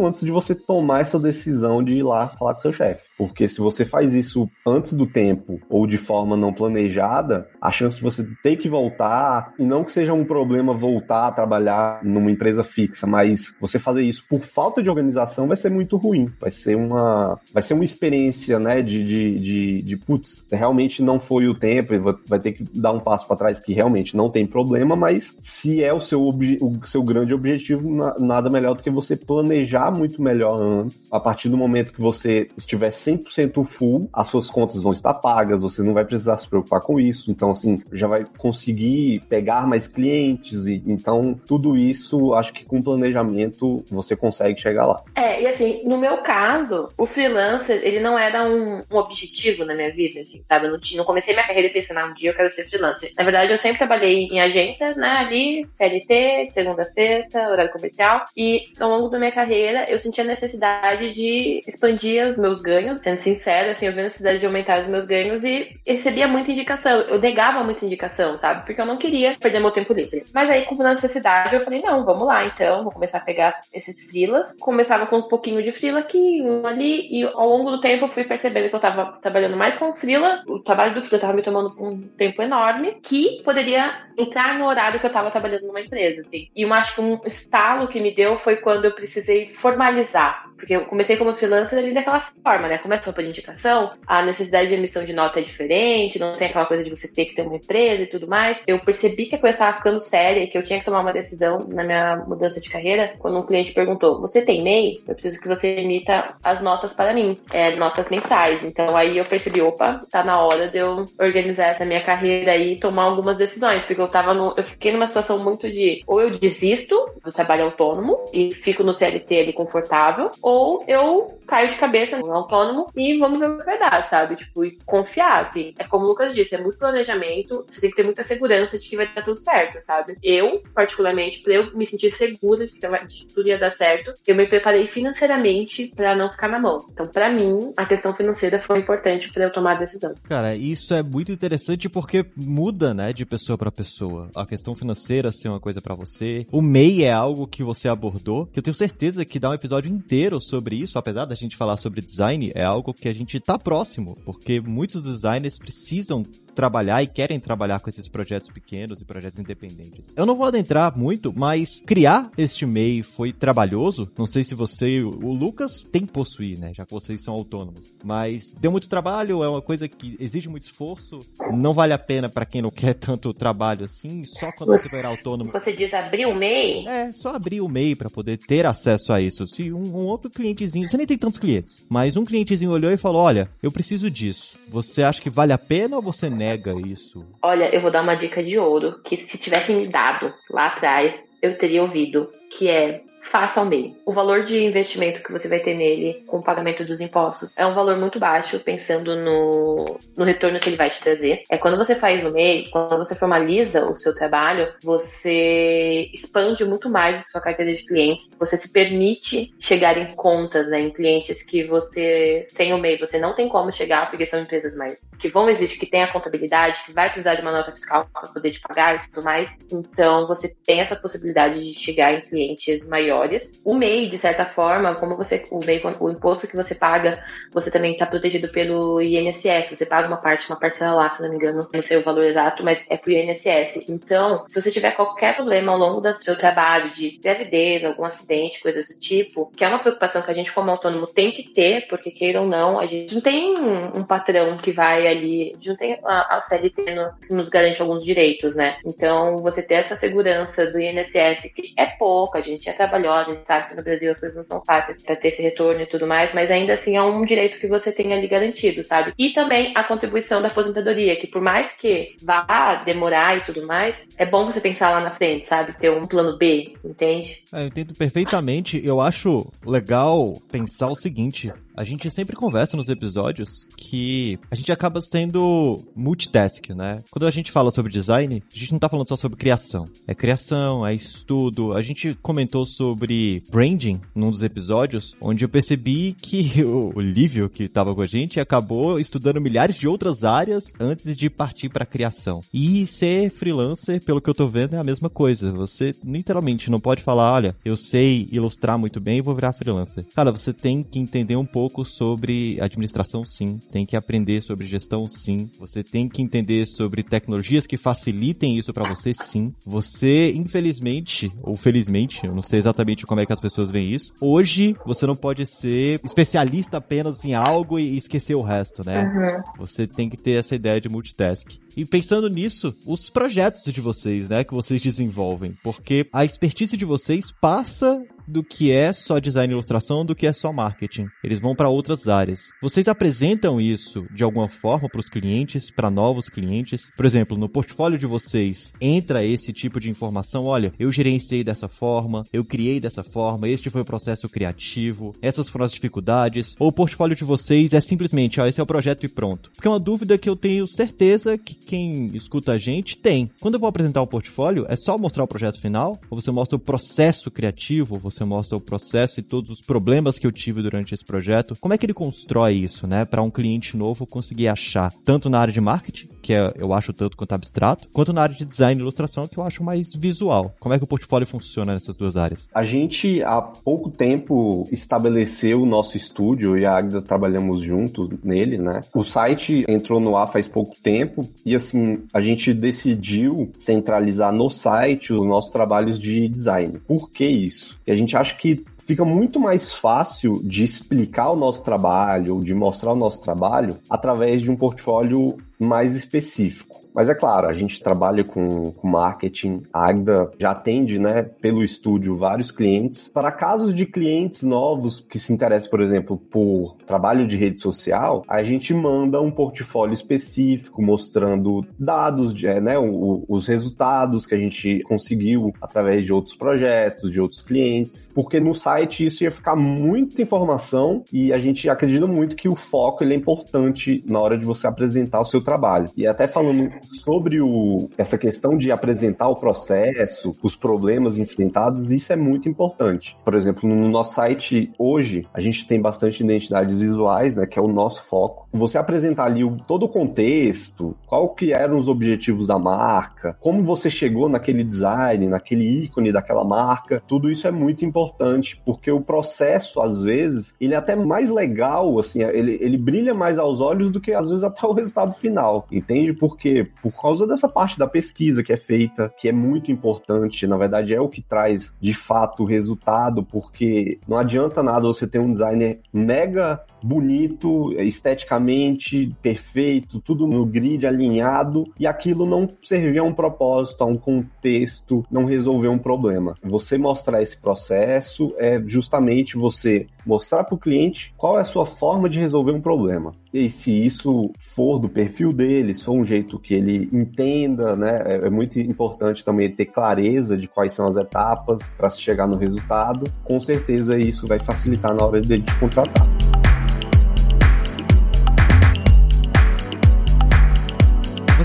[0.04, 3.06] antes de você tomar essa decisão de ir lá falar com seu chefe.
[3.16, 7.96] Porque se você faz isso antes do tempo ou de forma não planejada, a chance
[7.96, 12.30] de você ter que voltar, e não que seja um problema voltar a trabalhar numa
[12.30, 16.30] empresa fixa, mas você fazer isso por falta de organização vai ser muito ruim.
[16.40, 21.20] Vai ser uma, vai ser uma experiência, né, de, de, de, de putz, realmente não
[21.20, 21.94] foi o tempo,
[22.26, 25.82] vai ter que dar um passo para trás que realmente não tem problema, mas se
[25.82, 30.60] é o seu, o seu grande objetivo, nada melhor do que você planejar muito melhor
[30.60, 31.08] antes.
[31.12, 35.62] A partir do momento que você estiver 100% full, as suas contas vão estar pagas,
[35.62, 39.86] você não vai precisar se preocupar com isso, então assim, já vai conseguir pegar mais
[39.86, 45.02] clientes e então tudo isso, acho que com planejamento você consegue chegar lá.
[45.14, 49.64] É, e assim, no meu caso, o freelance freelancer, ele não era um, um, objetivo
[49.64, 50.66] na minha vida, assim, sabe?
[50.66, 53.12] Eu não, não comecei minha carreira pensando, ah, um dia eu quero ser freelancer.
[53.16, 58.24] Na verdade, eu sempre trabalhei em agências, né, ali, CLT, segunda a sexta, horário comercial,
[58.36, 63.00] e ao longo da minha carreira, eu senti a necessidade de expandir os meus ganhos,
[63.00, 66.50] sendo sincera, assim, eu vi a necessidade de aumentar os meus ganhos e recebia muita
[66.50, 67.00] indicação.
[67.02, 68.64] Eu negava muita indicação, sabe?
[68.64, 70.24] Porque eu não queria perder meu tempo livre.
[70.32, 74.02] Mas aí, com necessidade, eu falei, não, vamos lá, então, vou começar a pegar esses
[74.08, 74.54] freelas.
[74.60, 78.08] Começava com um pouquinho de freela aqui, um ali, e ao longo do tempo eu
[78.08, 81.42] fui percebendo que eu tava trabalhando mais com frila, o trabalho do frila tava me
[81.42, 86.22] tomando um tempo enorme, que poderia entrar no horário que eu tava trabalhando numa empresa,
[86.22, 86.48] assim.
[86.54, 90.74] E eu acho que um estalo que me deu foi quando eu precisei formalizar Porque
[90.74, 92.78] eu comecei como freelancer ali daquela forma, né?
[92.78, 96.82] Começou por indicação, a necessidade de emissão de nota é diferente, não tem aquela coisa
[96.82, 98.60] de você ter que ter uma empresa e tudo mais.
[98.66, 101.12] Eu percebi que a coisa estava ficando séria e que eu tinha que tomar uma
[101.12, 104.96] decisão na minha mudança de carreira quando um cliente perguntou: Você tem MEI?
[105.06, 108.64] Eu preciso que você emita as notas para mim, é, notas mensais.
[108.64, 112.76] Então aí eu percebi: opa, tá na hora de eu organizar essa minha carreira e
[112.76, 116.30] tomar algumas decisões, porque eu tava no, eu fiquei numa situação muito de ou eu
[116.30, 122.18] desisto do trabalho autônomo e fico no CLT ali confortável, ou eu caio de cabeça
[122.18, 124.36] no autônomo e vamos ver o que vai dar, sabe?
[124.36, 125.72] Tipo, e confiar, assim.
[125.78, 128.88] É como o Lucas disse, é muito planejamento, você tem que ter muita segurança de
[128.88, 130.16] que vai dar tudo certo, sabe?
[130.22, 134.46] Eu, particularmente, pra eu me sentir segura de que tudo ia dar certo, eu me
[134.46, 136.78] preparei financeiramente para não ficar na mão.
[136.92, 140.14] Então, para mim, a questão financeira foi importante para eu tomar a decisão.
[140.24, 144.30] Cara, isso é muito interessante porque muda, né, de pessoa para pessoa.
[144.36, 146.46] A questão financeira ser uma coisa para você.
[146.52, 149.90] O MEI é algo que você abordou, que eu tenho certeza que dá um episódio
[149.90, 153.58] inteiro sobre isso, apesar da gente falar sobre design, é algo que a gente tá
[153.58, 156.24] próximo, porque muitos designers precisam
[156.58, 160.12] trabalhar e querem trabalhar com esses projetos pequenos e projetos independentes.
[160.16, 164.10] Eu não vou adentrar muito, mas criar este MEI foi trabalhoso.
[164.18, 166.72] Não sei se você, o Lucas tem que possuir, né?
[166.74, 167.92] Já que vocês são autônomos.
[168.02, 171.20] Mas deu muito trabalho, é uma coisa que exige muito esforço.
[171.52, 174.96] Não vale a pena para quem não quer tanto trabalho assim, só quando você, você
[174.96, 175.52] virar autônomo.
[175.52, 176.88] Você diz abrir o MEI?
[176.88, 179.46] É, só abrir o MEI para poder ter acesso a isso.
[179.46, 182.96] Se um, um outro clientezinho, você nem tem tantos clientes, mas um clientezinho olhou e
[182.96, 184.58] falou: "Olha, eu preciso disso.
[184.68, 187.24] Você acha que vale a pena ou você nega nega isso?
[187.42, 191.22] Olha, eu vou dar uma dica de ouro que se tivessem me dado lá atrás,
[191.42, 193.94] eu teria ouvido, que é faça ao MEI.
[194.04, 197.66] O valor de investimento que você vai ter nele com o pagamento dos impostos é
[197.66, 201.42] um valor muito baixo, pensando no, no retorno que ele vai te trazer.
[201.50, 206.90] É quando você faz o MEI, quando você formaliza o seu trabalho, você expande muito
[206.90, 211.42] mais a sua carteira de clientes, você se permite chegar em contas, né, em clientes
[211.42, 215.28] que você, sem o MEI, você não tem como chegar, porque são empresas mais que
[215.28, 218.52] vão existir, que tem a contabilidade, que vai precisar de uma nota fiscal para poder
[218.52, 219.50] te pagar e tudo mais.
[219.70, 223.52] Então, você tem essa possibilidade de chegar em clientes maiores maiores.
[223.64, 227.70] O MEI, de certa forma, como você, o MEI, o imposto que você paga, você
[227.70, 229.70] também está protegido pelo INSS.
[229.70, 232.24] Você paga uma parte, uma parcela lá, se não me engano, não sei o valor
[232.24, 233.84] exato, mas é pro INSS.
[233.88, 238.60] Então, se você tiver qualquer problema ao longo do seu trabalho, de gravidez, algum acidente,
[238.60, 241.86] coisas do tipo, que é uma preocupação que a gente, como autônomo, tem que ter,
[241.88, 245.68] porque queira ou não, a gente não tem um, patrão que vai ali, a gente
[245.68, 248.76] não tem a, a CLT no, que nos garante alguns direitos, né?
[248.84, 253.38] Então, você ter essa segurança do INSS, que é pouca, a gente é trabalhador melhor.
[253.44, 256.06] Sabe que no Brasil as coisas não são fáceis para ter esse retorno e tudo
[256.06, 259.12] mais, mas ainda assim é um direito que você tem ali garantido, sabe?
[259.18, 264.06] E também a contribuição da aposentadoria, que por mais que vá demorar e tudo mais,
[264.16, 265.72] é bom você pensar lá na frente, sabe?
[265.78, 267.42] Ter um plano B, entende?
[267.52, 268.80] É, eu entendo perfeitamente.
[268.84, 274.72] Eu acho legal pensar o seguinte: a gente sempre conversa nos episódios que a gente
[274.72, 277.04] acaba tendo multitask, né?
[277.08, 279.88] Quando a gente fala sobre design, a gente não tá falando só sobre criação.
[280.04, 281.72] É criação, é estudo.
[281.74, 287.68] A gente comentou sobre branding num dos episódios, onde eu percebi que o Lívio, que
[287.68, 292.40] tava com a gente, acabou estudando milhares de outras áreas antes de partir para criação.
[292.52, 295.52] E ser freelancer, pelo que eu tô vendo, é a mesma coisa.
[295.52, 300.04] Você literalmente não pode falar, olha, eu sei ilustrar muito bem e vou virar freelancer.
[300.12, 303.58] Cara, você tem que entender um pouco pouco sobre administração, sim.
[303.70, 305.50] Tem que aprender sobre gestão, sim.
[305.58, 309.52] Você tem que entender sobre tecnologias que facilitem isso para você, sim.
[309.66, 314.12] Você, infelizmente, ou felizmente, eu não sei exatamente como é que as pessoas veem isso,
[314.20, 319.04] hoje você não pode ser especialista apenas em algo e esquecer o resto, né?
[319.04, 319.66] Uhum.
[319.66, 321.50] Você tem que ter essa ideia de multitask.
[321.76, 326.84] E pensando nisso, os projetos de vocês, né, que vocês desenvolvem, porque a expertise de
[326.84, 331.06] vocês passa do que é só design e ilustração, do que é só marketing.
[331.24, 332.50] Eles vão para outras áreas.
[332.60, 336.90] Vocês apresentam isso de alguma forma para os clientes, para novos clientes?
[336.96, 341.68] Por exemplo, no portfólio de vocês entra esse tipo de informação, olha, eu gerenciei dessa
[341.68, 346.68] forma, eu criei dessa forma, este foi o processo criativo, essas foram as dificuldades, ou
[346.68, 349.50] o portfólio de vocês é simplesmente, ó, esse é o projeto e pronto.
[349.54, 353.30] Porque é uma dúvida que eu tenho certeza que quem escuta a gente tem.
[353.40, 356.56] Quando eu vou apresentar o portfólio, é só mostrar o projeto final, ou você mostra
[356.56, 360.62] o processo criativo, você você mostra o processo e todos os problemas que eu tive
[360.62, 361.56] durante esse projeto.
[361.60, 365.38] Como é que ele constrói isso, né, para um cliente novo conseguir achar, tanto na
[365.38, 368.80] área de marketing, que é, eu acho tanto quanto abstrato, quanto na área de design
[368.80, 370.54] e ilustração, que eu acho mais visual.
[370.58, 372.48] Como é que o portfólio funciona nessas duas áreas?
[372.52, 378.58] A gente, há pouco tempo, estabeleceu o nosso estúdio e a Agda trabalhamos juntos nele,
[378.58, 378.80] né?
[378.94, 384.50] O site entrou no ar faz pouco tempo e, assim, a gente decidiu centralizar no
[384.50, 386.78] site os nossos trabalhos de design.
[386.86, 387.78] Por que isso?
[387.86, 392.42] E a gente gente acha que fica muito mais fácil de explicar o nosso trabalho,
[392.42, 396.67] de mostrar o nosso trabalho através de um portfólio mais específico.
[396.98, 402.16] Mas é claro, a gente trabalha com, marketing, a Agda já atende, né, pelo estúdio
[402.16, 403.06] vários clientes.
[403.06, 408.24] Para casos de clientes novos que se interessam, por exemplo, por trabalho de rede social,
[408.26, 414.38] a gente manda um portfólio específico mostrando dados, de, né, o, os resultados que a
[414.38, 419.54] gente conseguiu através de outros projetos, de outros clientes, porque no site isso ia ficar
[419.54, 424.36] muita informação e a gente acredita muito que o foco ele é importante na hora
[424.36, 425.88] de você apresentar o seu trabalho.
[425.96, 432.12] E até falando sobre o, essa questão de apresentar o processo, os problemas enfrentados, isso
[432.12, 433.16] é muito importante.
[433.24, 437.62] Por exemplo, no nosso site hoje, a gente tem bastante identidades visuais, né, que é
[437.62, 438.48] o nosso foco.
[438.52, 443.62] Você apresentar ali o, todo o contexto, qual que eram os objetivos da marca, como
[443.62, 449.00] você chegou naquele design, naquele ícone daquela marca, tudo isso é muito importante, porque o
[449.00, 453.90] processo, às vezes, ele é até mais legal, assim, ele, ele brilha mais aos olhos
[453.90, 456.12] do que, às vezes, até o resultado final, entende?
[456.12, 460.56] Porque por causa dessa parte da pesquisa que é feita, que é muito importante, na
[460.56, 465.18] verdade é o que traz de fato o resultado, porque não adianta nada você ter
[465.18, 473.04] um designer mega bonito, esteticamente perfeito, tudo no grid alinhado, e aquilo não servir a
[473.04, 476.34] um propósito, a um contexto, não resolver um problema.
[476.42, 481.66] Você mostrar esse processo é justamente você mostrar para o cliente qual é a sua
[481.66, 483.12] forma de resolver um problema.
[483.32, 488.02] E se isso for do perfil dele, se for um jeito que ele entenda, né?
[488.06, 492.26] É, é muito importante também ter clareza de quais são as etapas para se chegar
[492.26, 493.04] no resultado.
[493.22, 496.37] Com certeza isso vai facilitar na hora dele te contratar.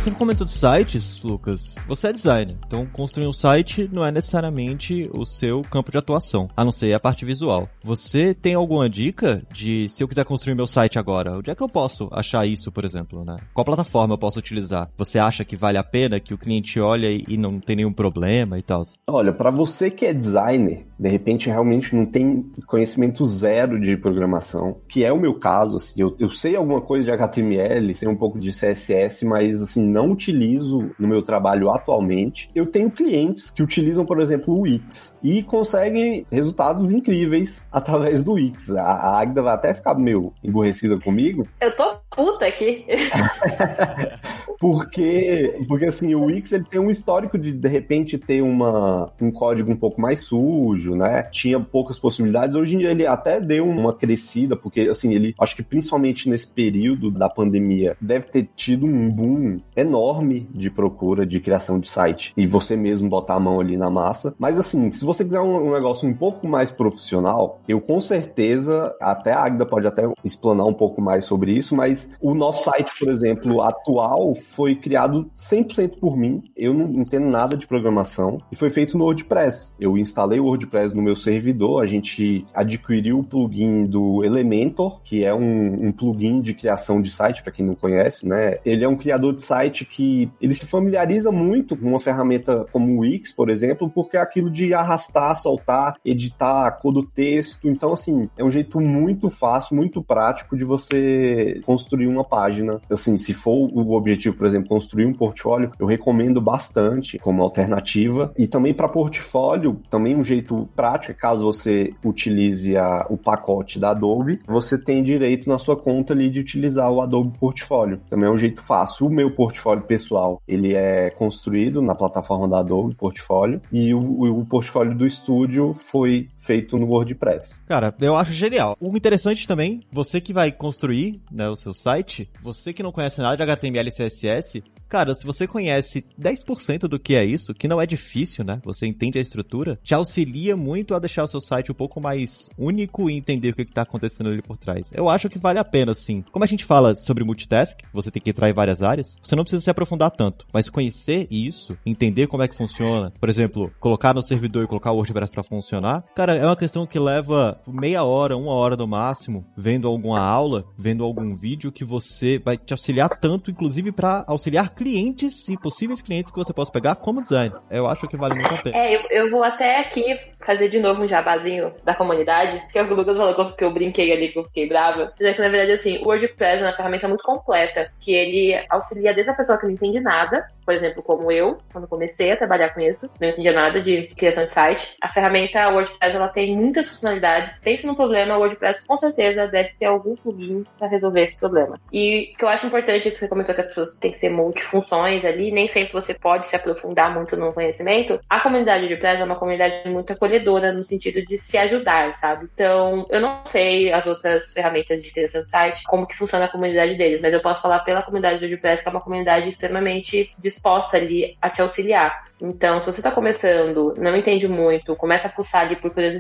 [0.03, 1.75] Você comentou de sites, Lucas.
[1.87, 6.49] Você é designer, então construir um site não é necessariamente o seu campo de atuação,
[6.57, 7.69] a não ser a parte visual.
[7.81, 11.63] Você tem alguma dica de se eu quiser construir meu site agora, onde é que
[11.63, 13.37] eu posso achar isso, por exemplo, né?
[13.53, 14.89] Qual plataforma eu posso utilizar?
[14.97, 18.59] Você acha que vale a pena que o cliente olhe e não tem nenhum problema
[18.59, 18.83] e tal?
[19.07, 24.81] Olha, para você que é designer, de repente realmente não tem conhecimento zero de programação,
[24.85, 28.17] que é o meu caso, assim, eu, eu sei alguma coisa de HTML, sei um
[28.17, 32.49] pouco de CSS, mas assim, não utilizo no meu trabalho atualmente.
[32.55, 38.33] Eu tenho clientes que utilizam, por exemplo, o Wix e conseguem resultados incríveis através do
[38.33, 38.71] Wix.
[38.71, 41.47] A, Agda vai até ficar meio emborrecida comigo.
[41.61, 41.83] Eu tô
[42.15, 42.85] puta aqui.
[44.59, 49.31] porque, porque assim, o Wix ele tem um histórico de de repente ter uma, um
[49.31, 51.23] código um pouco mais sujo, né?
[51.23, 52.55] Tinha poucas possibilidades.
[52.55, 56.47] Hoje em dia ele até deu uma crescida, porque assim, ele acho que principalmente nesse
[56.47, 62.33] período da pandemia deve ter tido um boom enorme de procura de criação de site
[62.37, 64.33] e você mesmo botar a mão ali na massa.
[64.37, 68.95] Mas assim, se você quiser um, um negócio um pouco mais profissional, eu com certeza,
[69.01, 72.91] até a Agda pode até explanar um pouco mais sobre isso, mas o nosso site,
[72.99, 76.43] por exemplo, atual foi criado 100% por mim.
[76.55, 79.73] Eu não entendo nada de programação e foi feito no WordPress.
[79.79, 85.23] Eu instalei o WordPress no meu servidor, a gente adquiriu o plugin do Elementor, que
[85.23, 88.57] é um, um plugin de criação de site, para quem não conhece, né?
[88.65, 92.93] Ele é um criador de site que ele se familiariza muito com uma ferramenta como
[92.93, 97.67] o Wix, por exemplo, porque é aquilo de arrastar, soltar, editar, cor do texto.
[97.67, 102.79] Então, assim, é um jeito muito fácil, muito prático de você construir uma página.
[102.89, 108.33] Assim, se for o objetivo, por exemplo, construir um portfólio, eu recomendo bastante como alternativa.
[108.37, 113.91] E também para portfólio, também um jeito prático, caso você utilize a, o pacote da
[113.91, 117.99] Adobe, você tem direito na sua conta ali de utilizar o Adobe Portfólio.
[118.09, 119.07] Também é um jeito fácil.
[119.07, 124.39] O meu portfólio portfólio pessoal, ele é construído na plataforma da Adobe Portfólio e o,
[124.39, 127.63] o portfólio do estúdio foi feito no WordPress.
[127.65, 128.77] Cara, eu acho genial.
[128.79, 133.21] O interessante também, você que vai construir né, o seu site, você que não conhece
[133.21, 137.67] nada de HTML e CSS, Cara, se você conhece 10% do que é isso, que
[137.67, 138.61] não é difícil, né?
[138.63, 142.47] Você entende a estrutura, te auxilia muito a deixar o seu site um pouco mais
[142.55, 144.91] único e entender o que está acontecendo ali por trás.
[144.93, 146.23] Eu acho que vale a pena, sim.
[146.31, 149.43] Como a gente fala sobre multitask, você tem que entrar em várias áreas, você não
[149.43, 154.13] precisa se aprofundar tanto, mas conhecer isso, entender como é que funciona, por exemplo, colocar
[154.13, 158.03] no servidor e colocar o WordPress para funcionar, cara, é uma questão que leva meia
[158.03, 162.73] hora, uma hora no máximo, vendo alguma aula, vendo algum vídeo que você vai te
[162.73, 167.53] auxiliar tanto, inclusive para auxiliar clientes e possíveis clientes que você possa pegar como design.
[167.69, 168.77] Eu acho que vale muito a pena.
[168.77, 172.83] É, eu, eu vou até aqui fazer de novo um jabazinho da comunidade, que é
[172.83, 175.13] o que o Lucas falou que eu brinquei ali, que eu fiquei brava.
[175.17, 179.13] Dizer que, na verdade, assim, o WordPress é uma ferramenta muito completa, que ele auxilia
[179.13, 182.69] desde a pessoa que não entende nada, por exemplo, como eu, quando comecei a trabalhar
[182.69, 184.95] com isso, não entendia nada de criação de site.
[185.01, 187.59] A ferramenta WordPress, ela tem muitas funcionalidades.
[187.59, 191.79] Pense no problema, o WordPress com certeza deve ter algum plugin para resolver esse problema.
[191.91, 194.19] E o que eu acho importante, isso que você comentou que as pessoas têm que
[194.19, 198.19] ser multifunções ali, nem sempre você pode se aprofundar muito no conhecimento.
[198.29, 202.47] A comunidade de WordPress é uma comunidade muito acolhedora no sentido de se ajudar, sabe?
[202.53, 206.49] Então, eu não sei as outras ferramentas de criação de site, como que funciona a
[206.49, 210.31] comunidade deles, mas eu posso falar pela comunidade do WordPress que é uma comunidade extremamente
[210.39, 212.25] disposta ali a te auxiliar.
[212.41, 216.12] Então, se você está começando, não entende muito, começa a pulsar ali por curiosidade,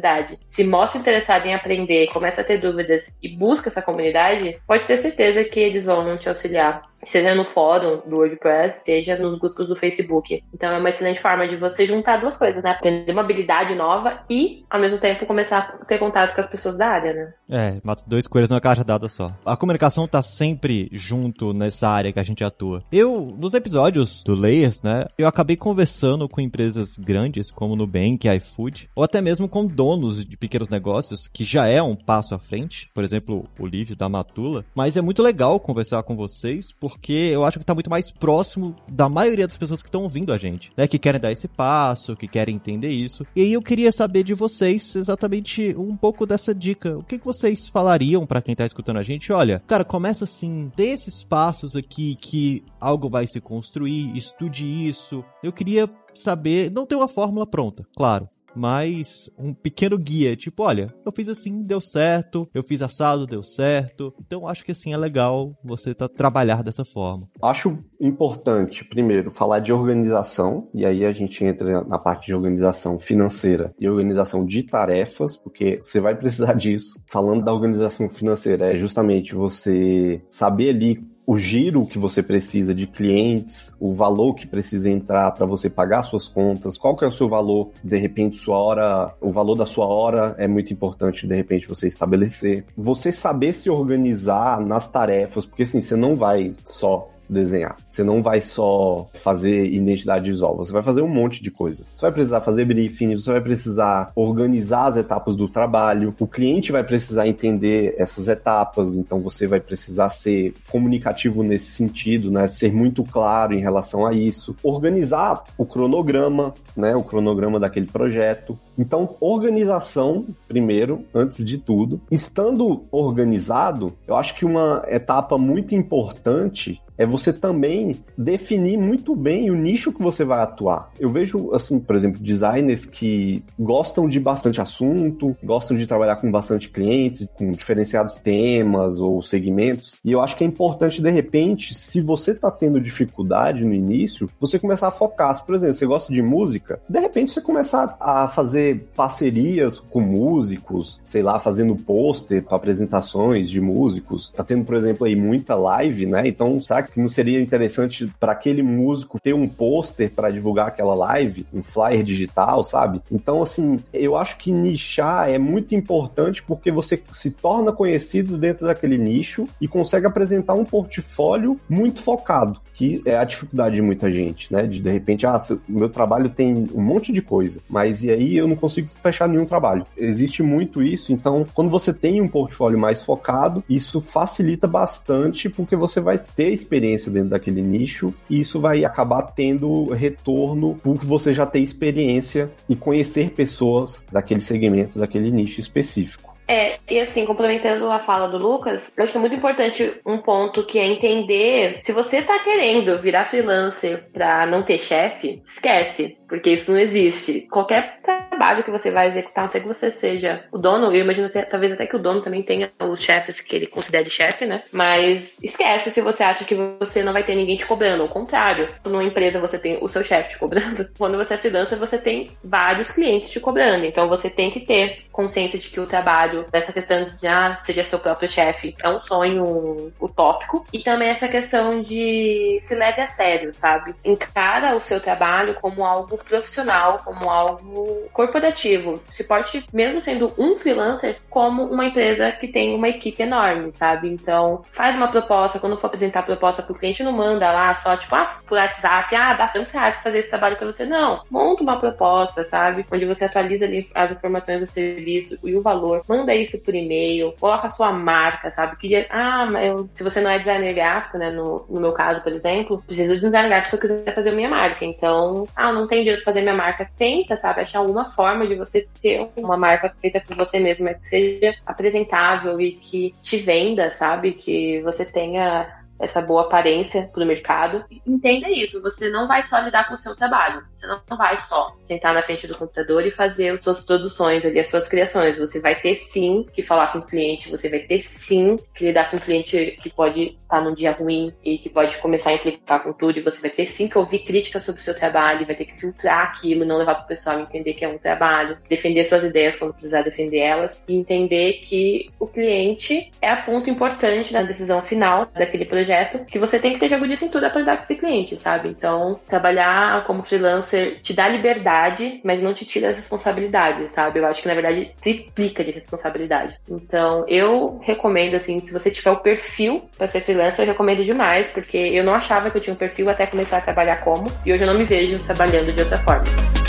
[0.47, 4.97] se mostra interessado em aprender, começa a ter dúvidas e busca essa comunidade, pode ter
[4.97, 9.75] certeza que eles vão te auxiliar seja no fórum do WordPress, seja nos grupos do
[9.75, 10.43] Facebook.
[10.53, 12.71] Então é uma excelente forma de você juntar duas coisas, né?
[12.71, 16.77] Aprender uma habilidade nova e, ao mesmo tempo, começar a ter contato com as pessoas
[16.77, 17.33] da área, né?
[17.49, 19.33] É, mata dois coelhos numa caixa dada só.
[19.45, 22.83] A comunicação tá sempre junto nessa área que a gente atua.
[22.91, 28.89] Eu, nos episódios do Layers, né, eu acabei conversando com empresas grandes, como Nubank, iFood,
[28.95, 32.87] ou até mesmo com donos de pequenos negócios, que já é um passo à frente.
[32.93, 34.65] Por exemplo, o Lívio da Matula.
[34.75, 38.11] Mas é muito legal conversar com vocês, por porque eu acho que tá muito mais
[38.11, 40.87] próximo da maioria das pessoas que estão ouvindo a gente, né?
[40.87, 43.25] Que querem dar esse passo, que querem entender isso.
[43.35, 46.97] E aí eu queria saber de vocês exatamente um pouco dessa dica.
[46.97, 49.33] O que, que vocês falariam para quem tá escutando a gente?
[49.33, 55.25] Olha, cara, começa assim, dê esses passos aqui que algo vai se construir, estude isso.
[55.41, 60.93] Eu queria saber, não tem uma fórmula pronta, claro, mas um pequeno guia, tipo, olha,
[61.05, 64.13] eu fiz assim, deu certo, eu fiz assado, deu certo.
[64.19, 67.27] Então acho que assim é legal você tá, trabalhar dessa forma.
[67.41, 72.99] Acho importante, primeiro, falar de organização, e aí a gente entra na parte de organização
[72.99, 77.01] financeira e organização de tarefas, porque você vai precisar disso.
[77.07, 82.85] Falando da organização financeira, é justamente você saber ali o giro que você precisa de
[82.85, 87.11] clientes, o valor que precisa entrar para você pagar suas contas, qual que é o
[87.11, 91.35] seu valor, de repente sua hora, o valor da sua hora é muito importante de
[91.35, 92.65] repente você estabelecer.
[92.77, 97.75] Você saber se organizar nas tarefas, porque assim, você não vai só desenhar.
[97.89, 101.83] Você não vai só fazer identidade visual, você vai fazer um monte de coisa.
[101.93, 106.71] Você vai precisar fazer briefing, você vai precisar organizar as etapas do trabalho, o cliente
[106.71, 112.47] vai precisar entender essas etapas, então você vai precisar ser comunicativo nesse sentido, né?
[112.47, 114.55] Ser muito claro em relação a isso.
[114.63, 116.95] Organizar o cronograma, né?
[116.95, 118.57] O cronograma daquele projeto.
[118.77, 122.01] Então, organização, primeiro, antes de tudo.
[122.11, 129.49] Estando organizado, eu acho que uma etapa muito importante é você também definir muito bem
[129.49, 130.91] o nicho que você vai atuar.
[130.99, 136.31] Eu vejo, assim, por exemplo, designers que gostam de bastante assunto, gostam de trabalhar com
[136.31, 141.73] bastante clientes, com diferenciados temas ou segmentos, e eu acho que é importante, de repente,
[141.73, 145.35] se você está tendo dificuldade no início, você começar a focar.
[145.35, 150.01] Se, por exemplo, você gosta de música, de repente você começar a fazer parcerias com
[150.01, 154.29] músicos, sei lá, fazendo pôster para apresentações de músicos.
[154.29, 156.27] Tá tendo, por exemplo, aí muita live, né?
[156.27, 160.93] Então, será que não seria interessante para aquele músico ter um pôster para divulgar aquela
[160.93, 163.01] live, um flyer digital, sabe?
[163.11, 168.67] Então, assim, eu acho que nichar é muito importante porque você se torna conhecido dentro
[168.67, 174.11] daquele nicho e consegue apresentar um portfólio muito focado, que é a dificuldade de muita
[174.11, 174.63] gente, né?
[174.63, 178.47] De de repente, ah, meu trabalho tem um monte de coisa, mas e aí eu
[178.47, 179.85] não consigo fechar nenhum trabalho.
[179.97, 185.75] Existe muito isso, então, quando você tem um portfólio mais focado, isso facilita bastante porque
[185.75, 186.72] você vai ter experiência
[187.09, 192.75] dentro daquele nicho e isso vai acabar tendo retorno por você já ter experiência e
[192.75, 196.33] conhecer pessoas daquele segmento, daquele nicho específico.
[196.47, 200.77] É, e assim, complementando a fala do Lucas, eu acho muito importante um ponto que
[200.77, 206.71] é entender se você tá querendo virar freelancer pra não ter chefe, esquece, porque isso
[206.71, 207.41] não existe.
[207.41, 211.27] Qualquer trabalho que você vai executar, não sei que você seja o dono, eu imagino
[211.27, 214.63] até, talvez até que o dono também tenha os chefes que ele considere chefe, né?
[214.71, 218.01] Mas esquece se você acha que você não vai ter ninguém te cobrando.
[218.01, 220.89] Ao contrário, numa empresa você tem o seu chefe te cobrando.
[220.97, 223.85] Quando você é freelancer, você tem vários clientes te cobrando.
[223.85, 227.57] Então você tem que ter consciência de que o trabalho trabalho, essa questão de ah,
[227.63, 230.65] seja seu próprio chefe, é um sonho utópico.
[230.71, 233.93] E também essa questão de se leve a sério, sabe?
[234.03, 239.01] Encara o seu trabalho como algo profissional, como algo corporativo.
[239.11, 244.09] Se porte, mesmo sendo um freelancer, como uma empresa que tem uma equipe enorme, sabe?
[244.09, 247.95] Então, faz uma proposta, quando for apresentar a proposta pro cliente, não manda lá só,
[247.97, 250.85] tipo, ah, por WhatsApp, ah, dá tantos reais pra fazer esse trabalho pra você.
[250.85, 252.85] Não, monta uma proposta, sabe?
[252.91, 256.03] Onde você atualiza ali as informações do serviço e o valor.
[256.07, 258.77] Manda isso por e-mail, coloca a sua marca, sabe?
[258.77, 261.31] Queria, ah, mas eu, se você não é designer gráfico, né?
[261.31, 264.31] No, no meu caso, por exemplo, preciso de um designer gráfico se eu quiser fazer
[264.31, 264.85] minha marca.
[264.85, 269.27] Então, ah, não tem fazer minha marca, tenta, sabe, achar alguma forma de você ter
[269.35, 274.33] uma marca feita por você mesmo, que seja apresentável e que te venda, sabe?
[274.33, 277.83] Que você tenha essa boa aparência para o mercado.
[278.05, 281.73] Entenda isso, você não vai só lidar com o seu trabalho, você não vai só
[281.85, 285.37] sentar na frente do computador e fazer as suas produções ali, as suas criações.
[285.37, 289.09] Você vai ter sim que falar com o cliente, você vai ter sim que lidar
[289.09, 292.83] com o cliente que pode estar num dia ruim e que pode começar a implicar
[292.83, 295.55] com tudo, e você vai ter sim que ouvir críticas sobre o seu trabalho, vai
[295.55, 299.03] ter que filtrar aquilo, não levar para o pessoal entender que é um trabalho, defender
[299.05, 304.33] suas ideias quando precisar defender elas, e entender que o cliente é a ponto importante
[304.33, 307.59] na decisão final daquele projeto projeto, que você tem que ter jogo de cintura para
[307.59, 308.69] lidar com esse cliente, sabe?
[308.69, 314.19] Então, trabalhar como freelancer te dá liberdade, mas não te tira as responsabilidades, sabe?
[314.19, 316.55] Eu acho que, na verdade, triplica de responsabilidade.
[316.69, 321.47] Então, eu recomendo, assim, se você tiver o perfil para ser freelancer, eu recomendo demais,
[321.47, 324.51] porque eu não achava que eu tinha um perfil até começar a trabalhar como, e
[324.51, 326.62] hoje eu não me vejo trabalhando de outra forma.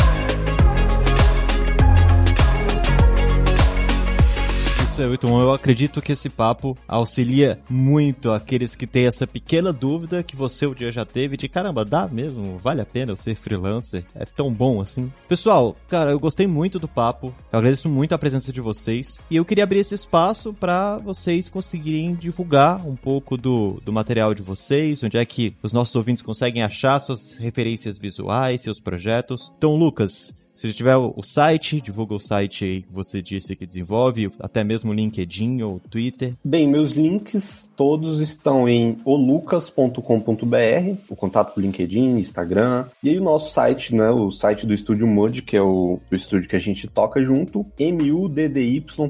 [4.95, 5.41] Isso é muito bom.
[5.41, 10.69] Eu acredito que esse papo auxilia muito aqueles que têm essa pequena dúvida que você
[10.69, 12.59] um dia já teve de caramba, dá mesmo?
[12.59, 14.05] Vale a pena eu ser freelancer?
[14.15, 15.13] É tão bom assim?
[15.27, 17.35] Pessoal, cara, eu gostei muito do papo.
[17.53, 19.19] Eu agradeço muito a presença de vocês.
[19.29, 24.33] E eu queria abrir esse espaço para vocês conseguirem divulgar um pouco do, do material
[24.33, 29.53] de vocês, onde é que os nossos ouvintes conseguem achar suas referências visuais, seus projetos.
[29.59, 34.31] Então, Lucas, se tiver o site, divulga o site aí que você disse que desenvolve,
[34.41, 36.35] até mesmo o LinkedIn ou Twitter.
[36.45, 43.23] Bem, meus links todos estão em olucas.com.br, o contato com LinkedIn, Instagram, e aí o
[43.23, 46.61] nosso site, né, o site do Estúdio Mud, que é o, o estúdio que a
[46.61, 49.01] gente toca junto, muddy.com.br,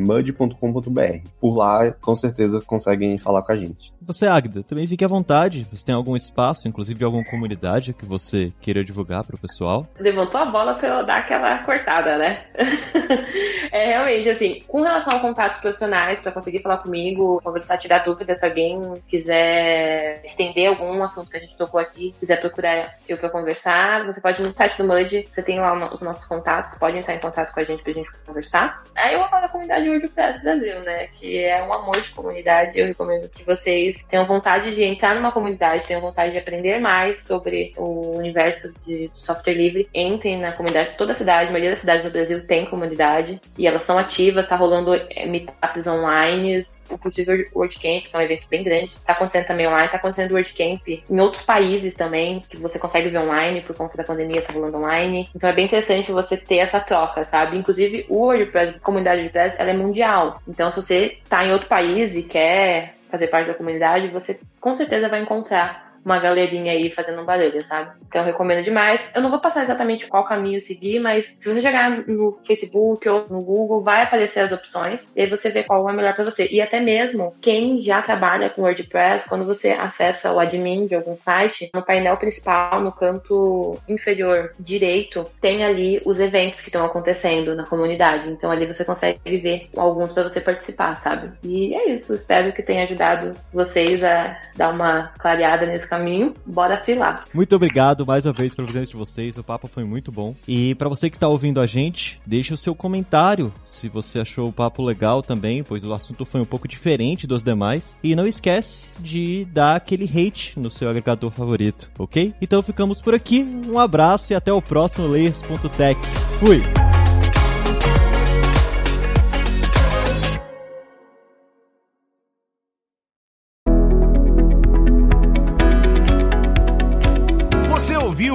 [0.00, 1.28] mud.com.br.
[1.40, 3.92] Por lá, com certeza, conseguem falar com a gente.
[4.04, 5.66] Você, Agda, também fique à vontade.
[5.70, 9.86] Você tem algum espaço, inclusive alguma comunidade que você queira divulgar para o pessoal?
[10.32, 12.38] Levantou a bola para eu dar aquela cortada, né?
[13.70, 18.40] é realmente assim, com relação a contatos profissionais para conseguir falar comigo, conversar, tirar dúvidas
[18.40, 23.28] se alguém quiser estender algum assunto que a gente tocou aqui, quiser procurar eu para
[23.28, 26.96] conversar, você pode ir no site do Mud, você tem lá os nossos contatos, pode
[26.96, 28.82] entrar em contato com a gente pra gente conversar.
[28.94, 31.08] Aí eu falar da comunidade WordPress Brasil, né?
[31.08, 32.78] Que é um amor de comunidade.
[32.78, 37.22] Eu recomendo que vocês tenham vontade de entrar numa comunidade, tenham vontade de aprender mais
[37.22, 39.88] sobre o universo de software livre,
[40.22, 40.96] entrem na comunidade.
[40.96, 44.44] Toda a cidade, a maioria das cidades do Brasil tem comunidade e elas são ativas,
[44.44, 49.12] está rolando é, meetups online, inclusive o WordCamp, que é um evento bem grande, está
[49.12, 53.62] acontecendo também online, está acontecendo WordCamp em outros países também, que você consegue ver online,
[53.62, 55.28] por conta da pandemia, está rolando online.
[55.34, 57.58] Então é bem interessante você ter essa troca, sabe?
[57.58, 60.40] Inclusive o WordPress, a comunidade WordPress, ela é mundial.
[60.46, 64.74] Então se você está em outro país e quer fazer parte da comunidade, você com
[64.74, 67.92] certeza vai encontrar uma galerinha aí fazendo um barulho, sabe?
[68.06, 69.00] Então eu recomendo demais.
[69.14, 73.26] Eu não vou passar exatamente qual caminho seguir, mas se você chegar no Facebook ou
[73.28, 76.48] no Google, vai aparecer as opções e aí você vê qual é melhor para você.
[76.50, 81.16] E até mesmo quem já trabalha com WordPress, quando você acessa o admin de algum
[81.16, 87.54] site, no painel principal, no canto inferior direito, tem ali os eventos que estão acontecendo
[87.54, 88.30] na comunidade.
[88.30, 91.32] Então ali você consegue ver alguns para você participar, sabe?
[91.42, 92.14] E é isso.
[92.14, 97.24] Espero que tenha ajudado vocês a dar uma clareada nesse caminho, bora filar.
[97.34, 100.34] Muito obrigado mais uma vez pela presença de vocês, o papo foi muito bom.
[100.48, 104.48] E para você que está ouvindo a gente, deixe o seu comentário se você achou
[104.48, 107.94] o papo legal também, pois o assunto foi um pouco diferente dos demais.
[108.02, 112.32] E não esquece de dar aquele hate no seu agregador favorito, ok?
[112.40, 116.00] Então ficamos por aqui, um abraço e até o próximo Layers.tech.
[116.38, 116.91] Fui!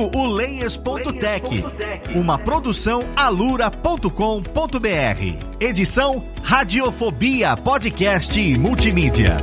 [0.03, 1.65] O Layers.tech,
[2.15, 4.07] uma produção alura.com.br.
[5.59, 9.37] Edição Radiofobia Podcast Multimídia.